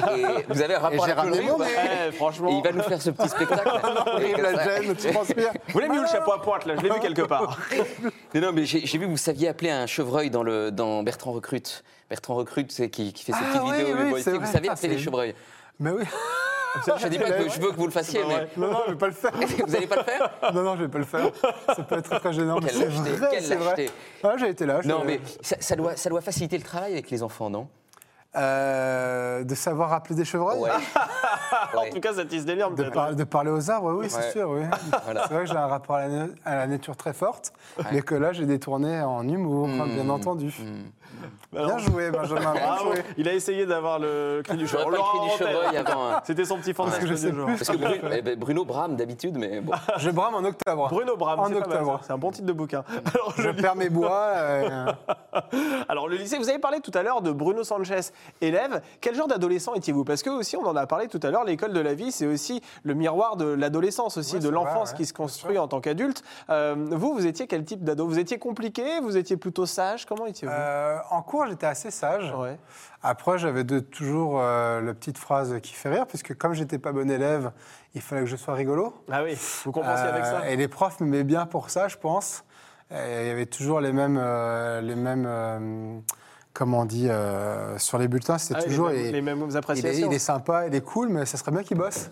vous 0.49 0.63
avez 0.63 0.75
un 0.75 0.79
rapport 0.79 1.05
à 1.05 1.09
la 1.09 1.15
ramené 1.15 1.39
clownerie 1.39 1.49
mon 1.51 1.55
ou 1.57 1.59
pas 1.59 1.83
Eh, 2.09 2.13
franchement. 2.13 2.49
Et 2.51 2.55
il 2.55 2.63
va 2.63 2.73
nous 2.73 2.83
faire 2.83 3.03
ce 3.03 3.11
petit 3.11 3.29
spectacle. 3.29 3.69
La 4.43 4.65
gêne, 4.65 4.95
tu 4.97 5.11
transpires. 5.13 5.53
Vous 5.69 5.79
l'avez 5.79 5.93
mis 5.93 5.99
où 5.99 6.03
le 6.03 6.09
chapeau 6.09 6.33
à 6.33 6.41
pointe, 6.43 6.65
là 6.67 6.75
Je 6.77 6.83
l'ai 6.83 6.91
vu 6.91 7.01
quelque 7.01 7.23
part. 7.23 7.59
Mais 8.35 8.41
non, 8.41 8.53
mais 8.53 8.65
j'ai 8.65 8.85
j'ai 8.87 8.99
vu 8.99 9.05
que 9.07 9.11
vous 9.11 9.17
saviez 9.17 9.49
appeler 9.49 9.71
un 9.71 9.87
chevreuil 9.87 10.31
dans, 10.31 10.43
le, 10.43 10.71
dans 10.71 11.03
Bertrand 11.03 11.33
Recrute. 11.33 11.83
Bertrand 12.11 12.35
Recrute, 12.35 12.71
c'est 12.73 12.89
qui, 12.91 13.13
qui 13.13 13.25
fait 13.25 13.33
ces 13.33 13.39
Ah 13.43 13.47
petites 13.59 13.63
oui, 13.65 13.77
vidéos 13.79 13.87
oui, 13.87 13.93
humoristiques. 14.03 14.25
c'est 14.25 14.31
Vous 14.33 14.41
vrai. 14.41 14.53
savez 14.53 14.69
Ah, 14.69 14.73
appeler 14.73 14.89
les 14.89 14.97
c'est- 14.99 15.03
chevreuils. 15.05 15.35
Mais 15.79 15.91
oui. 15.91 16.03
Je 16.99 17.09
dis 17.09 17.19
pas 17.19 17.31
que 17.31 17.49
je 17.49 17.59
veux 17.59 17.71
que 17.71 17.77
vous 17.77 17.87
le 17.87 17.91
fassiez, 17.93 18.21
mais 18.29 18.49
Non, 18.59 18.71
non, 18.71 18.83
je 18.87 18.93
vais 18.93 18.99
pas 18.99 19.07
le 19.07 19.13
faire. 19.13 19.31
vous 19.33 19.67
n'allez 19.73 19.87
pas 19.87 19.97
le 19.97 20.03
faire 20.05 20.31
Non, 20.53 20.63
non, 20.63 20.77
je 20.77 20.83
vais 20.83 20.89
pas 20.89 20.99
le 20.99 21.05
faire. 21.05 21.31
Ça 21.75 21.83
peut 21.83 21.97
être 21.99 22.19
très 22.21 22.33
gênant. 22.35 22.59
mais 22.63 22.69
Quelle 22.69 22.77
c'est 22.77 22.85
lâcheté, 22.87 23.11
vrai, 23.13 23.29
quelle 23.31 23.43
c'est 23.43 23.55
vrai. 23.57 23.65
lâcheté. 23.71 23.91
Ah, 24.23 24.35
j'ai 24.39 24.49
été 24.51 24.67
là. 24.67 24.81
je- 24.83 24.89
Non, 24.89 25.03
mais 25.07 25.21
ça, 25.41 25.57
ça 25.59 25.75
doit, 25.75 25.97
ça 25.97 26.11
doit 26.11 26.21
faciliter 26.21 26.59
le 26.59 26.65
travail 26.65 26.93
avec 26.93 27.11
les 27.11 27.23
enfants, 27.23 27.49
non? 27.49 27.67
Euh, 28.37 29.45
de 29.45 29.55
savoir 29.55 29.93
appeler 29.93 30.15
des 30.15 30.25
chevreuils 30.25 30.59
Ouais. 30.61 30.71
En 31.77 31.91
tout 31.93 32.01
cas, 32.01 32.13
ça 32.15 32.25
tisse 32.25 32.45
des 32.45 32.55
liens, 32.55 32.71
de, 32.71 32.85
par- 32.91 33.15
de 33.15 33.25
parler 33.25 33.51
aux 33.51 33.71
arbres, 33.71 33.93
oui, 33.95 34.11
c'est 34.11 34.19
Ouais. 34.19 34.31
sûr. 34.31 34.51
Oui. 34.51 34.61
Voilà. 35.05 35.25
C'est 35.27 35.35
vrai 35.35 35.45
que 35.45 35.51
j'ai 35.51 35.57
un 35.57 35.67
rapport 35.67 35.97
à 35.97 36.07
la, 36.07 36.09
na- 36.09 36.27
à 36.45 36.55
la 36.57 36.67
nature 36.67 36.97
très 36.97 37.13
forte, 37.13 37.53
mais 37.93 38.03
que 38.03 38.15
là, 38.15 38.33
j'ai 38.33 38.45
détourné 38.47 39.01
en 39.01 39.27
humour, 39.27 39.69
hein, 39.69 39.87
bien 39.87 40.09
entendu. 40.11 40.55
Alors, 40.59 40.67
Bien 41.53 41.79
joué, 41.79 42.11
Benjamin. 42.11 42.53
Bien 42.53 42.61
bravo. 42.61 42.93
joué. 42.93 43.03
Il 43.17 43.29
a 43.29 43.33
essayé 43.35 43.67
d'avoir 43.67 43.99
le 43.99 44.43
cri 44.45 44.57
du 44.57 44.67
chevreuil. 44.67 45.77
avant. 45.77 46.11
hein. 46.13 46.21
C'était 46.25 46.45
son 46.45 46.59
petit 46.59 46.75
fantasme 46.75 47.01
que 47.01 47.07
je 47.07 47.15
sais 47.15 47.31
du 47.31 47.37
jour. 47.37 47.47
plus. 47.47 47.57
Parce 47.59 47.71
que 47.71 47.77
Bruno, 47.77 48.09
eh 48.13 48.23
ben, 48.23 48.39
Bruno 48.39 48.65
brame 48.65 48.97
d'habitude, 48.97 49.37
mais 49.39 49.61
bon. 49.61 49.73
Je 49.99 50.11
brame 50.11 50.35
en 50.35 50.45
octobre. 50.45 50.89
Bruno 50.89 51.17
Bram, 51.17 51.41
En 51.41 51.47
c'est 51.47 51.55
pas 51.55 51.61
mal, 51.61 51.69
octobre. 51.79 51.99
ça. 52.01 52.07
c'est 52.07 52.13
un 52.13 52.19
bon 52.19 52.31
titre 52.31 52.47
de 52.47 52.53
bouquin. 52.53 52.85
Alors, 53.15 53.33
Je 53.37 53.43
le, 53.49 53.55
perds 53.57 53.77
mes 53.77 53.89
bois. 53.89 54.11
euh, 54.35 54.87
alors, 55.89 56.09
le 56.09 56.17
lycée, 56.17 56.39
vous 56.39 56.49
avez 56.49 56.59
parlé 56.59 56.81
tout 56.81 56.91
à 56.95 57.03
l'heure 57.03 57.23
de 57.23 57.33
Bruno 57.33 57.65
Sanchez, 57.65 58.01
élève. 58.41 58.81
Quel 59.01 59.15
genre 59.15 59.29
d'adolescent 59.29 59.75
étiez-vous 59.75 60.05
Parce 60.05 60.23
que 60.23 60.31
aussi, 60.31 60.57
on 60.57 60.67
en 60.67 60.77
a 60.77 60.87
parlé 60.87 61.09
tout 61.09 61.21
à 61.23 61.31
l'heure, 61.31 61.45
l'école 61.45 61.73
de 61.73 61.81
la 61.81 61.95
vie, 61.95 62.13
c'est 62.13 62.27
aussi 62.27 62.61
le 62.83 62.95
miroir 62.95 63.37
de 63.37 63.47
l'adolescence, 63.47 64.17
aussi 64.17 64.35
Ouais, 64.35 64.41
de 64.41 64.47
c'est 64.47 64.51
l'enfance 64.53 64.89
vrai, 64.89 64.91
ouais, 64.93 64.97
qui 64.97 65.07
se 65.07 65.13
construit 65.15 65.59
en 65.59 65.69
tant 65.69 65.81
qu'adulte. 65.81 66.23
Euh, 66.51 66.75
vous, 66.91 67.15
vous 67.15 67.27
étiez 67.27 67.47
quel 67.47 67.65
type 67.65 67.85
d'ado? 67.85 68.07
Vous 68.07 68.19
étiez 68.19 68.39
compliqué? 68.39 69.01
Vous 69.01 69.17
étiez 69.17 69.37
plutôt 69.37 69.67
sage? 69.67 70.05
Comment 70.07 70.27
étiez-vous? 70.27 70.53
Euh, 70.55 70.97
en 71.11 71.16
cours, 71.23 71.47
j'étais 71.47 71.67
assez 71.67 71.91
sage. 71.91 72.33
Ouais. 72.37 72.59
Après, 73.03 73.39
j'avais 73.39 73.65
toujours 73.65 74.41
euh, 74.41 74.81
la 74.81 74.95
petite 74.95 75.19
phrase 75.19 75.57
qui 75.63 75.75
fait 75.75 75.89
rire, 75.91 76.07
puisque 76.07 76.37
comme 76.37 76.53
j'étais 76.55 76.79
pas 76.79 76.93
bon 76.93 77.11
élève, 77.11 77.53
il 77.95 78.01
fallait 78.01 78.23
que 78.23 78.27
je 78.29 78.37
sois 78.37 78.55
rigolo. 78.55 78.95
Ah 79.11 79.23
oui, 79.23 79.39
vous 79.65 79.73
compensiez 79.73 80.07
avec 80.09 80.25
ça 80.25 80.41
Euh, 80.45 80.51
Et 80.51 80.57
les 80.57 80.69
profs 80.69 81.01
m'aimaient 81.01 81.25
bien 81.25 81.47
pour 81.47 81.71
ça, 81.71 81.89
je 81.89 81.97
pense. 81.97 82.45
Et 82.91 83.23
il 83.23 83.27
y 83.27 83.31
avait 83.31 83.47
toujours 83.47 83.81
les 83.81 83.93
mêmes, 83.93 84.19
euh, 84.21 84.81
les 84.81 84.95
mêmes 84.95 85.25
euh, 85.27 85.99
comment 86.53 86.81
on 86.81 86.85
dit, 86.85 87.09
euh, 87.09 87.77
sur 87.79 87.99
les 87.99 88.07
bulletins, 88.09 88.39
c'était 88.39 88.61
Ah 88.61 88.65
toujours. 88.65 88.89
les, 88.91 89.03
mêmes, 89.05 89.13
les 89.13 89.23
mêmes 89.23 89.45
il 89.49 89.53
est, 89.53 89.57
appréciations. 89.57 90.11
il 90.11 90.15
est 90.15 90.19
sympa, 90.21 90.67
il 90.69 90.75
est 90.75 90.81
cool, 90.85 91.09
mais 91.09 91.27
ça 91.27 91.37
serait 91.37 91.51
bien 91.53 91.63
qu'il 91.65 91.77
bosse. 91.77 92.09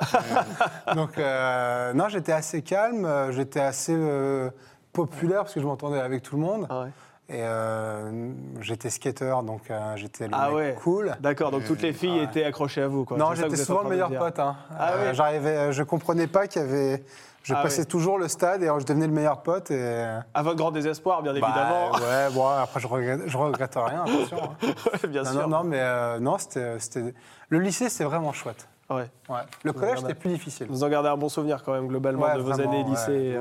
Donc, 0.95 1.17
euh, 1.19 1.93
non, 1.95 2.09
j'étais 2.09 2.33
assez 2.33 2.63
calme, 2.63 3.05
euh, 3.05 3.33
j'étais 3.33 3.61
assez 3.61 3.95
euh, 3.97 4.51
populaire 4.93 5.43
parce 5.43 5.55
que 5.55 5.61
je 5.61 5.67
m'entendais 5.67 6.01
avec 6.01 6.23
tout 6.23 6.37
le 6.37 6.43
monde. 6.43 6.67
Ah 6.69 6.83
ouais. 6.83 6.91
Et 7.31 7.41
euh, 7.41 8.33
j'étais 8.61 8.91
skater, 8.91 9.35
donc 9.47 9.71
euh, 9.71 9.97
j'étais 9.97 10.27
le 10.29 10.35
Ah 10.35 10.49
mec 10.49 10.57
ouais. 10.57 10.77
cool. 10.83 11.17
D'accord, 11.21 11.51
donc 11.51 11.65
toutes 11.65 11.81
les 11.81 11.95
filles 11.95 12.19
étaient 12.19 12.45
accrochées 12.45 12.83
à 12.83 12.89
vous. 12.89 13.07
Quoi. 13.07 13.17
Non, 13.17 13.35
j'étais 13.35 13.57
souvent 13.57 13.83
le 13.83 13.89
meilleur 13.89 14.11
pote. 14.11 14.39
hein. 14.39 14.57
Ah 14.79 14.93
Euh, 14.93 15.09
oui. 15.11 15.15
J'arrivais, 15.17 15.73
je 15.73 15.83
comprenais 15.83 16.27
pas 16.27 16.47
qu'il 16.47 16.61
y 16.61 16.65
avait. 16.65 17.03
Je 17.43 17.53
Ah 17.55 17.63
passais 17.63 17.85
toujours 17.87 18.19
le 18.19 18.27
stade 18.29 18.63
et 18.63 18.67
je 18.67 18.85
devenais 18.87 19.07
le 19.07 19.13
meilleur 19.13 19.43
pote. 19.43 19.71
Et... 19.71 20.07
À 20.35 20.43
votre 20.43 20.57
grand 20.57 20.71
désespoir, 20.71 21.23
bien 21.23 21.33
Bah, 21.33 21.39
évidemment. 21.47 21.93
ouais, 21.93 22.31
bon, 22.33 22.47
après 22.47 22.81
je 22.81 22.87
regrette, 22.87 23.21
je 23.27 23.37
regrette 23.37 23.75
rien, 23.77 24.03
attention. 24.05 24.39
hein. 24.43 24.73
bien 25.09 25.23
non, 25.25 25.31
sûr. 25.31 25.41
non, 25.43 25.59
non, 25.59 25.65
mais 25.65 25.81
euh, 25.81 26.19
non, 26.21 26.37
c'était, 26.39 27.15
le 27.51 27.59
lycée, 27.59 27.89
c'est 27.91 28.05
vraiment 28.05 28.33
chouette. 28.33 28.67
Ouais. 28.91 29.07
Ouais. 29.31 29.41
Le 29.63 29.73
collège, 29.73 29.99
c'était 30.01 30.15
plus 30.15 30.31
difficile. 30.31 30.67
Vous 30.71 30.85
en 30.85 30.89
gardez 30.91 31.09
un 31.11 31.17
bon 31.19 31.29
souvenir 31.31 31.63
quand 31.63 31.73
même 31.73 31.87
globalement 31.89 32.25
Ouais, 32.25 32.35
de 32.35 32.41
vos 32.41 32.51
vraiment, 32.53 32.71
années 32.71 32.83
ouais, 32.83 32.91
lycée. 32.91 33.39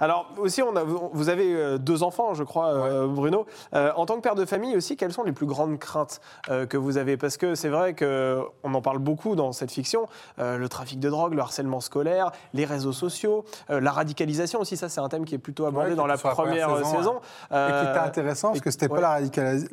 Alors 0.00 0.30
aussi, 0.38 0.62
on 0.62 0.74
a, 0.76 0.82
vous 0.84 1.28
avez 1.28 1.54
euh, 1.54 1.78
deux 1.78 2.02
enfants, 2.02 2.34
je 2.34 2.42
crois, 2.44 2.68
euh, 2.68 3.06
Bruno. 3.06 3.46
Euh, 3.74 3.92
en 3.96 4.06
tant 4.06 4.16
que 4.16 4.20
père 4.20 4.34
de 4.34 4.44
famille 4.44 4.76
aussi, 4.76 4.96
quelles 4.96 5.12
sont 5.12 5.22
les 5.24 5.32
plus 5.32 5.46
grandes 5.46 5.78
craintes 5.78 6.20
euh, 6.50 6.66
que 6.66 6.76
vous 6.76 6.96
avez? 6.98 7.16
Parce 7.16 7.36
que 7.36 7.54
c'est 7.54 7.68
vrai 7.68 7.94
qu'on 7.94 8.74
en 8.74 8.82
parle 8.82 8.98
beaucoup 8.98 9.34
dans 9.36 9.52
cette 9.52 9.70
fiction, 9.70 10.06
euh, 10.38 10.58
le 10.58 10.68
trafic 10.68 11.00
de 11.00 11.08
drogue, 11.10 11.34
le 11.34 11.40
harcèlement 11.40 11.80
scolaire, 11.80 12.30
les 12.52 12.64
réseaux 12.64 12.92
sociaux, 12.92 13.44
la 13.68 13.90
radicalisation 13.92 14.60
aussi, 14.60 14.76
ça 14.76 14.88
c'est 14.88 15.00
un 15.00 15.08
thème 15.08 15.24
qui 15.24 15.34
est 15.34 15.38
plutôt 15.38 15.66
abordé 15.66 15.90
Ouais, 15.90 15.96
dans 15.96 16.06
la 16.06 16.16
première, 16.18 16.76
saison. 16.84 17.20
Et 17.50 17.54
qui 17.54 17.88
était 17.90 17.98
intéressant 17.98 18.48
parce 18.48 18.58
et- 18.58 18.62
que 18.62 18.70
c'était 18.70 18.88
ouais. 18.90 19.00
pas 19.00 19.20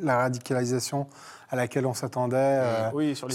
la 0.00 0.16
radicalisation 0.18 1.06
à 1.52 1.56
laquelle 1.56 1.84
on 1.84 1.92
s'attendait 1.92 2.36
euh, 2.38 2.90
Oui, 2.94 3.14
sur 3.14 3.28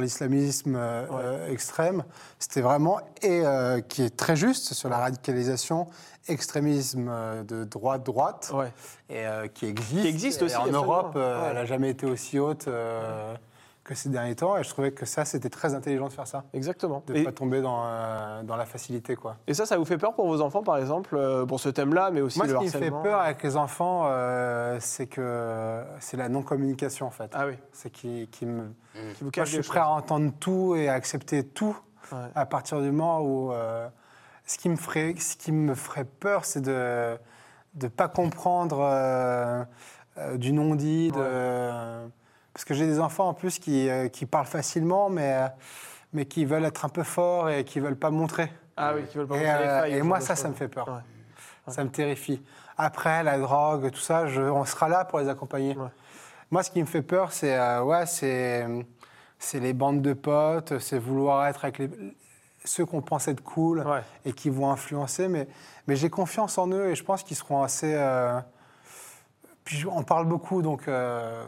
l'islamisme. 0.00 0.74
euh, 0.74 1.04
euh, 1.12 1.52
extrême. 1.52 2.02
C'était 2.38 2.62
vraiment, 2.62 2.98
et 3.20 3.42
qui 3.88 4.02
est 4.02 4.16
très 4.16 4.34
juste 4.36 4.72
sur 4.72 4.88
la 4.88 4.96
radicalisation, 4.96 5.86
extrémisme 6.28 7.12
de 7.46 7.64
droite-droite, 7.64 8.52
Ouais. 8.54 8.72
et 9.10 9.24
qui 9.52 9.66
existe. 9.66 10.00
Qui 10.02 10.08
existe 10.08 10.40
Et 10.42 10.46
aussi, 10.46 10.56
En 10.56 10.60
absolument. 10.60 10.82
Europe, 10.84 11.14
Ouais. 11.14 11.22
elle 11.50 11.54
n'a 11.54 11.64
jamais 11.66 11.90
été 11.90 12.06
aussi 12.06 12.38
haute 12.38 12.68
que 13.84 13.94
ces 13.96 14.08
derniers 14.10 14.36
temps, 14.36 14.56
et 14.56 14.62
je 14.62 14.68
trouvais 14.68 14.92
que 14.92 15.04
ça, 15.04 15.24
c'était 15.24 15.48
très 15.50 15.74
intelligent 15.74 16.06
de 16.06 16.12
faire 16.12 16.26
ça. 16.28 16.44
Exactement. 16.52 17.02
De 17.06 17.14
ne 17.14 17.18
Et- 17.18 17.24
pas 17.24 17.32
tomber 17.32 17.60
dans, 17.60 17.82
euh, 17.84 18.42
dans 18.44 18.54
la 18.54 18.64
facilité, 18.64 19.16
quoi. 19.16 19.36
Et 19.48 19.54
ça, 19.54 19.66
ça 19.66 19.76
vous 19.76 19.84
fait 19.84 19.98
peur 19.98 20.14
pour 20.14 20.28
vos 20.28 20.40
enfants, 20.40 20.62
par 20.62 20.76
exemple, 20.78 21.16
euh, 21.16 21.44
pour 21.44 21.58
ce 21.58 21.68
thème-là, 21.68 22.10
mais 22.12 22.20
aussi 22.20 22.38
Moi, 22.38 22.46
le 22.46 22.52
ce 22.52 22.58
qui 22.58 22.64
me 22.66 22.70
fait 22.70 22.76
harcèlement 22.76 23.02
peur 23.02 23.18
avec 23.20 23.42
les 23.42 23.56
enfants, 23.56 24.02
euh, 24.06 24.76
c'est 24.80 25.08
que 25.08 25.82
c'est 25.98 26.16
la 26.16 26.28
non-communication, 26.28 27.06
en 27.06 27.10
fait. 27.10 27.32
Ah 27.34 27.46
oui, 27.48 27.54
C'est 27.72 27.90
qui, 27.90 28.28
qui 28.30 28.46
me. 28.46 28.68
qui 28.94 29.18
vous 29.18 29.24
Moi, 29.24 29.30
cache 29.32 29.48
je 29.50 29.60
suis 29.60 29.68
prêt 29.68 29.80
choses. 29.80 29.88
à 29.88 29.90
entendre 29.92 30.32
tout 30.38 30.76
et 30.76 30.88
à 30.88 30.92
accepter 30.94 31.44
tout 31.44 31.76
Ouais. 32.12 32.18
à 32.34 32.46
partir 32.46 32.80
du 32.80 32.90
moment 32.92 33.20
où. 33.20 33.52
euh, 33.52 33.88
ce, 34.44 34.58
qui 34.58 34.68
me 34.68 34.76
ferait, 34.76 35.14
ce 35.18 35.36
qui 35.36 35.50
me 35.52 35.74
ferait 35.74 36.04
peur, 36.04 36.44
c'est 36.44 36.60
de 36.60 37.16
ne 37.80 37.88
pas 37.88 38.08
comprendre 38.08 38.78
euh, 38.80 39.64
euh, 40.18 40.36
du 40.36 40.52
non-dit. 40.52 41.10
de- 41.12 42.08
Parce 42.54 42.64
que 42.64 42.74
j'ai 42.74 42.86
des 42.86 43.00
enfants 43.00 43.28
en 43.28 43.34
plus 43.34 43.58
qui, 43.58 43.88
euh, 43.88 44.08
qui 44.08 44.26
parlent 44.26 44.46
facilement, 44.46 45.08
mais, 45.08 45.32
euh, 45.32 45.48
mais 46.12 46.26
qui 46.26 46.44
veulent 46.44 46.64
être 46.64 46.84
un 46.84 46.88
peu 46.88 47.02
forts 47.02 47.48
et 47.50 47.64
qui 47.64 47.80
ne 47.80 47.84
veulent 47.86 47.96
pas 47.98 48.10
montrer. 48.10 48.52
Ah 48.76 48.92
oui, 48.94 49.04
qui 49.10 49.18
veulent 49.18 49.26
pas 49.26 49.36
Et, 49.36 49.38
montrer 49.46 49.58
les 49.62 49.68
euh, 49.68 49.80
failles, 49.80 49.92
et 49.94 50.02
moi, 50.02 50.20
ça, 50.20 50.36
ça 50.36 50.48
me 50.48 50.54
fait 50.54 50.68
peur. 50.68 50.88
Ouais. 50.88 51.72
Ça 51.72 51.84
me 51.84 51.90
terrifie. 51.90 52.42
Après, 52.76 53.22
la 53.22 53.38
drogue, 53.38 53.90
tout 53.90 54.00
ça, 54.00 54.26
je- 54.26 54.40
on 54.42 54.64
sera 54.64 54.88
là 54.88 55.04
pour 55.04 55.18
les 55.20 55.28
accompagner. 55.28 55.76
Ouais. 55.76 55.88
Moi, 56.50 56.62
ce 56.62 56.70
qui 56.70 56.80
me 56.80 56.86
fait 56.86 57.02
peur, 57.02 57.32
c'est 57.32 57.56
ouais, 57.80 58.04
c'est 58.06 58.66
c'est 59.38 59.58
les 59.58 59.72
bandes 59.72 60.02
de 60.02 60.12
potes, 60.12 60.78
c'est 60.78 60.98
vouloir 60.98 61.46
être 61.46 61.64
avec 61.64 61.78
les, 61.78 61.90
ceux 62.64 62.84
qu'on 62.86 63.00
pense 63.02 63.26
être 63.28 63.42
cool 63.42 63.84
et 64.24 64.32
qui 64.32 64.50
vont 64.50 64.70
influencer. 64.70 65.28
Mais, 65.28 65.48
mais 65.86 65.96
j'ai 65.96 66.10
confiance 66.10 66.58
en 66.58 66.68
eux 66.70 66.88
et 66.90 66.94
je 66.94 67.02
pense 67.02 67.22
qu'ils 67.22 67.36
seront 67.36 67.62
assez. 67.62 67.94
Puis 69.64 69.84
on 69.86 70.02
parle 70.02 70.26
beaucoup, 70.26 70.60
donc 70.60 70.88
euh, 70.88 71.44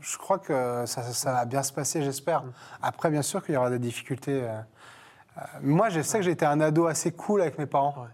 je 0.00 0.16
crois 0.16 0.38
que 0.38 0.84
ça, 0.86 1.02
ça 1.02 1.32
va 1.32 1.44
bien 1.44 1.62
se 1.62 1.72
passer, 1.72 2.02
j'espère. 2.02 2.42
Mm. 2.42 2.52
Après, 2.82 3.10
bien 3.10 3.22
sûr 3.22 3.44
qu'il 3.44 3.54
y 3.54 3.58
aura 3.58 3.70
des 3.70 3.78
difficultés. 3.78 4.42
euh, 4.42 4.58
euh, 5.36 5.40
moi, 5.62 5.90
je 5.90 6.00
sais 6.00 6.18
que 6.18 6.24
j'étais 6.24 6.46
un 6.46 6.60
ado 6.60 6.86
assez 6.86 7.12
cool 7.12 7.42
avec 7.42 7.58
mes 7.58 7.66
parents. 7.66 7.94
Ouais. 7.98 8.08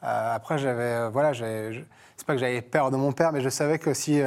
Après, 0.00 0.58
j'avais, 0.58 1.08
voilà, 1.10 1.34
c'est 1.34 2.26
pas 2.26 2.34
que 2.34 2.38
j'avais 2.38 2.62
peur 2.62 2.90
de 2.90 2.96
mon 2.96 3.12
père, 3.12 3.32
mais 3.32 3.40
je 3.40 3.48
savais 3.48 3.78
que 3.78 3.92
si, 3.94 4.20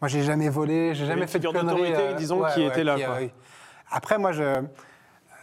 moi, 0.00 0.06
j'ai 0.06 0.22
jamais 0.22 0.48
volé, 0.48 0.94
j'ai 0.94 1.06
jamais 1.06 1.26
fait 1.26 1.40
de 1.40 1.48
conneries. 1.48 1.92
disons, 2.16 2.44
qui 2.54 2.62
était 2.62 2.84
là, 2.84 2.96
qui, 2.96 3.04
quoi. 3.04 3.16
oui. 3.18 3.32
Après, 3.90 4.16
moi, 4.16 4.30
je, 4.30 4.62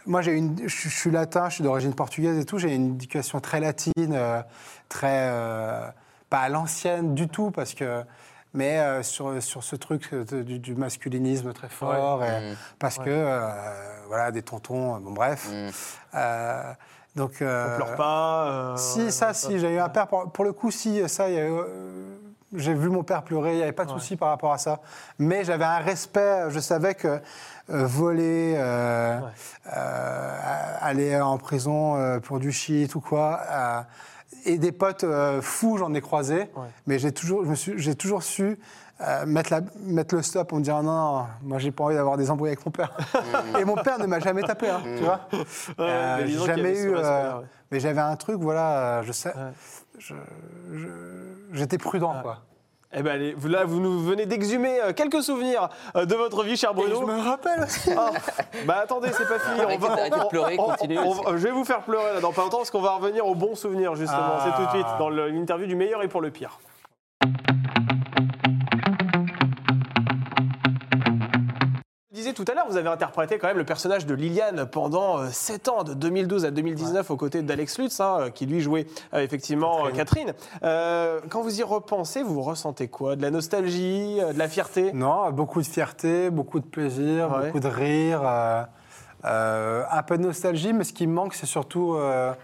moi, 0.06 0.22
j'ai 0.22 0.32
une, 0.32 0.56
je, 0.66 0.88
je 0.88 0.88
suis 0.88 1.10
latin, 1.10 1.50
je 1.50 1.56
suis 1.56 1.64
d'origine 1.64 1.94
portugaise 1.94 2.38
et 2.38 2.46
tout. 2.46 2.56
J'ai 2.56 2.74
une 2.74 2.94
éducation 2.94 3.38
très 3.40 3.60
latine, 3.60 4.18
très, 4.88 5.30
pas 6.30 6.38
à 6.38 6.48
l'ancienne 6.48 7.14
du 7.14 7.28
tout, 7.28 7.50
parce 7.50 7.74
que, 7.74 8.02
mais 8.54 8.78
euh, 8.78 9.02
sur, 9.02 9.42
sur 9.42 9.62
ce 9.62 9.76
truc 9.76 10.12
de- 10.14 10.42
du, 10.42 10.58
du 10.58 10.74
masculinisme 10.74 11.52
très 11.52 11.68
fort, 11.68 12.24
et- 12.24 12.52
Mm. 12.52 12.56
parce 12.78 12.98
que, 12.98 13.04
euh, 13.08 13.48
voilà, 14.08 14.30
des 14.30 14.42
tontons, 14.42 14.96
euh, 14.96 14.98
bon, 14.98 15.12
bref. 15.12 15.48
Mm. 15.50 15.68
Euh, 16.14 16.72
donc, 17.16 17.42
euh, 17.42 17.72
On 17.72 17.76
pleure 17.76 17.96
pas. 17.96 18.44
euh, 18.48 18.76
Si, 18.76 19.10
ça, 19.12 19.34
si, 19.34 19.58
j'ai 19.58 19.74
eu 19.74 19.78
un 19.78 19.88
père, 19.88 20.06
pour, 20.06 20.30
pour 20.32 20.44
le 20.44 20.52
coup, 20.52 20.70
si, 20.70 21.08
ça, 21.08 21.28
il 21.28 21.34
y 21.34 21.38
a 21.38 21.46
eu, 21.46 21.50
euh, 21.52 22.16
j'ai 22.54 22.74
vu 22.74 22.88
mon 22.88 23.02
père 23.04 23.22
pleurer, 23.22 23.52
il 23.52 23.56
n'y 23.56 23.62
avait 23.62 23.72
pas 23.72 23.84
de 23.84 23.90
souci 23.90 24.16
par 24.16 24.28
rapport 24.30 24.52
à 24.52 24.58
ça. 24.58 24.80
Mais 25.18 25.44
j'avais 25.44 25.64
un 25.64 25.78
respect, 25.78 26.46
je 26.50 26.58
savais 26.58 26.94
que 26.94 27.20
euh, 27.70 27.86
voler, 27.86 28.54
euh, 28.56 29.20
Ouais. 29.20 29.28
euh, 29.76 30.76
aller 30.80 31.20
en 31.20 31.38
prison 31.38 31.94
euh, 31.96 32.18
pour 32.18 32.40
du 32.40 32.50
shit 32.50 32.92
ou 32.96 33.00
quoi, 33.00 33.40
euh, 33.48 33.80
et 34.44 34.58
des 34.58 34.72
potes 34.72 35.04
euh, 35.04 35.40
fous, 35.42 35.76
j'en 35.78 35.92
ai 35.94 36.00
croisé, 36.00 36.50
Ouais. 36.56 36.66
mais 36.86 36.98
j'ai 36.98 37.12
toujours, 37.12 37.44
j'ai 37.54 37.94
toujours 37.94 38.22
su 38.22 38.58
euh, 39.02 39.24
mettre, 39.26 39.50
la- 39.50 39.62
mettre 39.86 40.14
le 40.14 40.20
stop, 40.22 40.52
on 40.52 40.56
me 40.56 40.62
dire 40.62 40.82
non, 40.82 40.92
non, 41.20 41.26
moi 41.42 41.58
j'ai 41.58 41.70
pas 41.70 41.84
envie 41.84 41.94
d'avoir 41.94 42.16
des 42.18 42.30
embrouilles 42.30 42.50
avec 42.50 42.64
mon 42.66 42.72
père. 42.72 42.94
et 43.58 43.64
mon 43.64 43.76
père 43.76 43.98
ne 43.98 44.06
m'a 44.06 44.20
jamais 44.20 44.42
tapé, 44.42 44.68
hein, 44.68 44.82
tu 44.84 45.02
vois. 45.04 45.20
Euh, 45.78 46.18
mais 46.20 46.28
jamais 46.30 46.78
eu. 46.78 46.94
euh, 46.94 47.38
ouais. 47.38 47.44
Mais 47.72 47.80
j'avais 47.80 48.00
un 48.02 48.16
truc, 48.16 48.38
voilà, 48.40 49.00
je 49.02 49.12
sais. 49.12 49.30
Ouais. 49.34 49.52
je- 49.98 50.14
je- 50.74 50.88
J'étais 51.52 51.78
prudent, 51.78 52.14
quoi. 52.22 52.42
Eh 52.92 53.02
ben, 53.02 53.12
allez, 53.12 53.34
vous- 53.36 53.46
là, 53.48 53.64
vous 53.64 53.78
nous 53.78 54.00
venez 54.00 54.26
d'exhumer 54.26 54.80
euh, 54.80 54.92
quelques 54.92 55.22
souvenirs 55.22 55.68
euh, 55.96 56.06
de 56.06 56.14
votre 56.16 56.42
vie, 56.42 56.56
cher 56.56 56.74
Bruno. 56.74 57.06
rappelle 57.22 57.62
aussi. 57.62 57.90
Ah, 57.96 58.10
bah 58.64 58.80
attendez, 58.82 59.10
c'est 59.16 59.28
pas 59.28 59.38
fini. 59.38 59.60
Arrêtez- 59.60 59.86
arrêtez 59.86 60.18
de 60.18 60.28
pleurer, 60.28 60.56
on- 60.58 60.70
continuez. 60.70 60.98
on- 60.98 61.12
on- 61.28 61.36
je 61.36 61.42
vais 61.44 61.52
vous 61.52 61.64
faire 61.64 61.82
pleurer 61.82 62.14
là 62.14 62.20
dans 62.20 62.32
pas 62.32 62.42
longtemps 62.42 62.56
parce 62.56 62.70
qu'on 62.72 62.80
va 62.80 62.92
revenir 62.96 63.24
aux 63.26 63.36
bons 63.36 63.54
souvenirs 63.54 63.94
justement. 63.94 64.18
Ah. 64.38 64.44
C'est 64.44 64.56
tout 64.60 64.66
de 64.66 64.70
suite 64.72 64.98
dans 64.98 65.08
l'interview 65.08 65.66
du 65.68 65.76
meilleur 65.76 66.02
et 66.02 66.08
pour 66.08 66.20
le 66.20 66.30
pire. 66.30 66.58
Je 72.20 72.24
disais 72.24 72.34
tout 72.34 72.44
à 72.52 72.54
l'heure, 72.54 72.66
vous 72.68 72.76
avez 72.76 72.90
interprété 72.90 73.38
quand 73.38 73.46
même 73.46 73.56
le 73.56 73.64
personnage 73.64 74.04
de 74.04 74.12
Liliane 74.12 74.66
pendant 74.66 75.26
7 75.30 75.68
ans, 75.70 75.84
de 75.84 75.94
2012 75.94 76.44
à 76.44 76.50
2019, 76.50 77.10
aux 77.10 77.16
côtés 77.16 77.40
d'Alex 77.40 77.78
Lutz, 77.78 77.98
hein, 77.98 78.16
euh, 78.20 78.28
qui 78.30 78.44
lui 78.44 78.60
jouait 78.60 78.86
euh, 79.14 79.20
effectivement 79.20 79.86
euh, 79.86 79.90
Catherine. 79.90 80.34
Euh, 80.62 81.20
quand 81.30 81.40
vous 81.40 81.60
y 81.60 81.62
repensez, 81.62 82.22
vous 82.22 82.42
ressentez 82.42 82.88
quoi? 82.88 83.16
De 83.16 83.22
la 83.22 83.30
nostalgie, 83.30 84.18
euh, 84.20 84.34
de 84.34 84.38
la 84.38 84.48
fierté? 84.50 84.92
Non, 84.92 85.30
beaucoup 85.30 85.62
de 85.62 85.66
fierté, 85.66 86.28
beaucoup 86.28 86.60
de 86.60 86.66
plaisir, 86.66 87.30
Ouais. 87.30 87.46
beaucoup 87.46 87.60
de 87.60 87.68
rire, 87.68 88.20
euh, 88.22 88.62
euh, 89.24 89.82
un 89.90 90.02
peu 90.02 90.18
de 90.18 90.22
nostalgie, 90.22 90.74
mais 90.74 90.84
ce 90.84 90.92
qui 90.92 91.06
me 91.06 91.14
manque, 91.14 91.32
c'est 91.32 91.46
surtout 91.46 91.94
euh, 91.94 92.34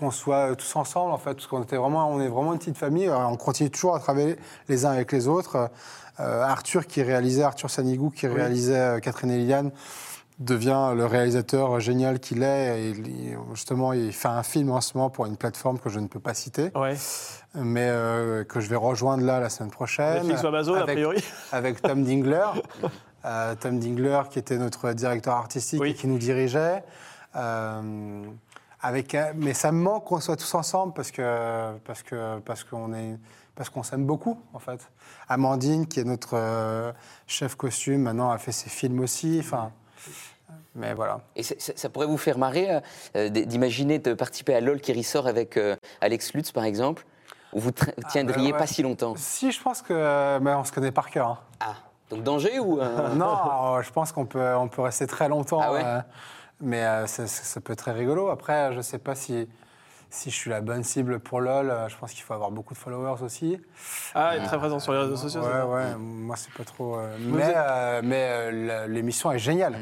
qu'on 0.00 0.10
soit 0.10 0.56
tous 0.56 0.74
ensemble, 0.76 1.12
en 1.12 1.18
fait, 1.18 1.34
parce 1.34 1.46
qu'on 1.46 1.62
était 1.62 1.76
vraiment, 1.76 2.10
on 2.10 2.20
est 2.20 2.28
vraiment 2.28 2.52
une 2.54 2.58
petite 2.58 2.78
famille. 2.78 3.06
euh, 3.08 3.16
On 3.18 3.36
continue 3.36 3.70
toujours 3.70 3.94
à 3.94 4.00
travailler 4.00 4.36
les 4.68 4.84
uns 4.86 4.90
avec 4.90 5.12
les 5.12 5.28
autres. 5.28 5.70
Euh, 6.18 6.42
Arthur 6.42 6.86
qui 6.86 7.02
réalisait, 7.02 7.42
Arthur 7.44 7.70
Sanigou 7.70 8.10
qui 8.10 8.26
réalisait 8.26 8.76
euh, 8.78 8.98
Catherine 8.98 9.30
et 9.30 9.38
Liliane 9.38 9.70
devient 10.38 10.92
le 10.96 11.04
réalisateur 11.06 11.78
génial 11.80 12.18
qu'il 12.18 12.42
est. 12.42 12.80
Et 12.80 12.90
il- 12.90 13.36
justement, 13.54 13.92
il 13.92 14.12
fait 14.12 14.28
un 14.28 14.42
film 14.42 14.70
en 14.70 14.80
ce 14.80 14.96
moment 14.96 15.10
pour 15.10 15.26
une 15.26 15.36
plateforme 15.36 15.78
que 15.78 15.90
je 15.90 16.00
ne 16.00 16.06
peux 16.08 16.18
pas 16.20 16.32
citer, 16.34 16.70
Ouais. 16.74 16.96
mais 17.54 17.88
euh, 17.90 18.42
que 18.44 18.58
je 18.60 18.68
vais 18.70 18.76
rejoindre 18.76 19.22
là 19.24 19.38
la 19.38 19.50
semaine 19.50 19.70
prochaine. 19.70 20.26
Netflix 20.26 20.42
a 20.44 20.48
avec- 20.82 20.96
priori. 20.96 21.22
avec 21.52 21.82
Tom 21.82 22.02
Dingler. 22.06 22.46
Euh, 23.26 23.54
Tom 23.60 23.78
Dingler, 23.78 24.22
qui 24.30 24.38
était 24.38 24.56
notre 24.56 24.92
directeur 24.94 25.34
artistique 25.36 25.80
Oui. 25.80 25.90
et 25.90 25.94
qui 25.94 26.06
nous 26.06 26.16
dirigeait. 26.18 26.82
Euh, 27.36 28.22
avec, 28.82 29.14
euh, 29.14 29.32
mais 29.36 29.54
ça 29.54 29.72
me 29.72 29.80
manque 29.80 30.04
qu'on 30.04 30.20
soit 30.20 30.36
tous 30.36 30.54
ensemble 30.54 30.92
parce 30.94 31.10
que 31.10 31.76
parce 31.84 32.02
que 32.02 32.38
parce 32.40 32.64
qu'on 32.64 32.92
est 32.94 33.18
parce 33.54 33.68
qu'on 33.68 33.82
s'aime 33.82 34.04
beaucoup 34.06 34.40
en 34.54 34.58
fait. 34.58 34.90
Amandine, 35.28 35.86
qui 35.86 36.00
est 36.00 36.04
notre 36.04 36.30
euh, 36.34 36.92
chef 37.26 37.54
costume, 37.56 38.02
maintenant 38.02 38.30
a 38.30 38.38
fait 38.38 38.52
ses 38.52 38.70
films 38.70 39.00
aussi. 39.00 39.38
Enfin, 39.40 39.72
mais 40.74 40.94
voilà. 40.94 41.20
Et 41.36 41.42
ça, 41.42 41.88
pourrait 41.90 42.06
vous 42.06 42.16
faire 42.16 42.38
marrer 42.38 42.80
euh, 43.16 43.28
d'imaginer 43.28 43.98
de 43.98 44.14
participer 44.14 44.54
à 44.54 44.60
LOL 44.60 44.80
qui 44.80 44.92
ressort 44.92 45.26
avec 45.26 45.56
euh, 45.56 45.76
Alex 46.00 46.32
Lutz, 46.32 46.52
par 46.52 46.64
exemple, 46.64 47.04
où 47.52 47.60
vous 47.60 47.70
tra- 47.70 47.92
tiendriez 48.10 48.52
ouais. 48.52 48.58
pas 48.58 48.66
si 48.66 48.82
longtemps? 48.82 49.14
Si, 49.16 49.52
je 49.52 49.60
pense 49.60 49.82
que 49.82 50.38
on 50.40 50.64
se 50.64 50.72
connaît 50.72 50.92
par 50.92 51.10
cœur. 51.10 51.28
hein. 51.28 51.38
Ah, 51.60 51.74
donc 52.08 52.22
danger 52.22 52.58
ou... 52.60 52.78
Non, 53.14 53.82
je 53.82 53.90
pense 53.90 54.12
qu'on 54.12 54.26
peut, 54.26 54.54
on 54.56 54.68
peut 54.68 54.82
rester 54.82 55.06
très 55.06 55.28
longtemps. 55.28 55.60
Ah 55.60 55.72
ouais? 55.72 55.84
Mais 56.60 56.84
euh, 56.84 57.06
ça, 57.06 57.60
peut 57.60 57.72
être 57.72 57.78
très 57.80 57.92
rigolo. 57.92 58.28
Après, 58.28 58.72
je 58.72 58.78
ne 58.78 58.82
sais 58.82 58.98
pas 58.98 59.14
si, 59.14 59.48
si 60.10 60.30
je 60.30 60.34
suis 60.34 60.50
la 60.50 60.60
bonne 60.60 60.82
cible 60.84 61.20
pour 61.20 61.40
LoL. 61.40 61.70
Euh, 61.70 61.88
Je 61.88 61.96
pense 61.96 62.12
qu'il 62.12 62.22
faut 62.22 62.34
avoir 62.34 62.50
beaucoup 62.50 62.74
de 62.74 62.78
followers 62.78 63.22
aussi. 63.22 63.60
Ah, 64.14 64.36
il 64.36 64.42
est 64.42 64.46
très 64.46 64.58
présent 64.58 64.78
sur 64.78 64.92
les 64.92 64.98
réseaux 65.00 65.16
sociaux. 65.16 65.40
Ouais, 65.42 65.46
ça 65.50 65.66
ouais, 65.68 65.96
moi, 65.98 66.36
c'est 66.36 66.52
pas 66.52 66.64
trop. 66.64 66.96
euh, 66.96 67.16
mais 67.20 67.42
êtes- 67.42 67.54
euh, 67.56 68.00
mais 68.04 68.26
euh, 68.30 68.86
l'émission 68.88 69.30
est 69.32 69.38
géniale. 69.38 69.76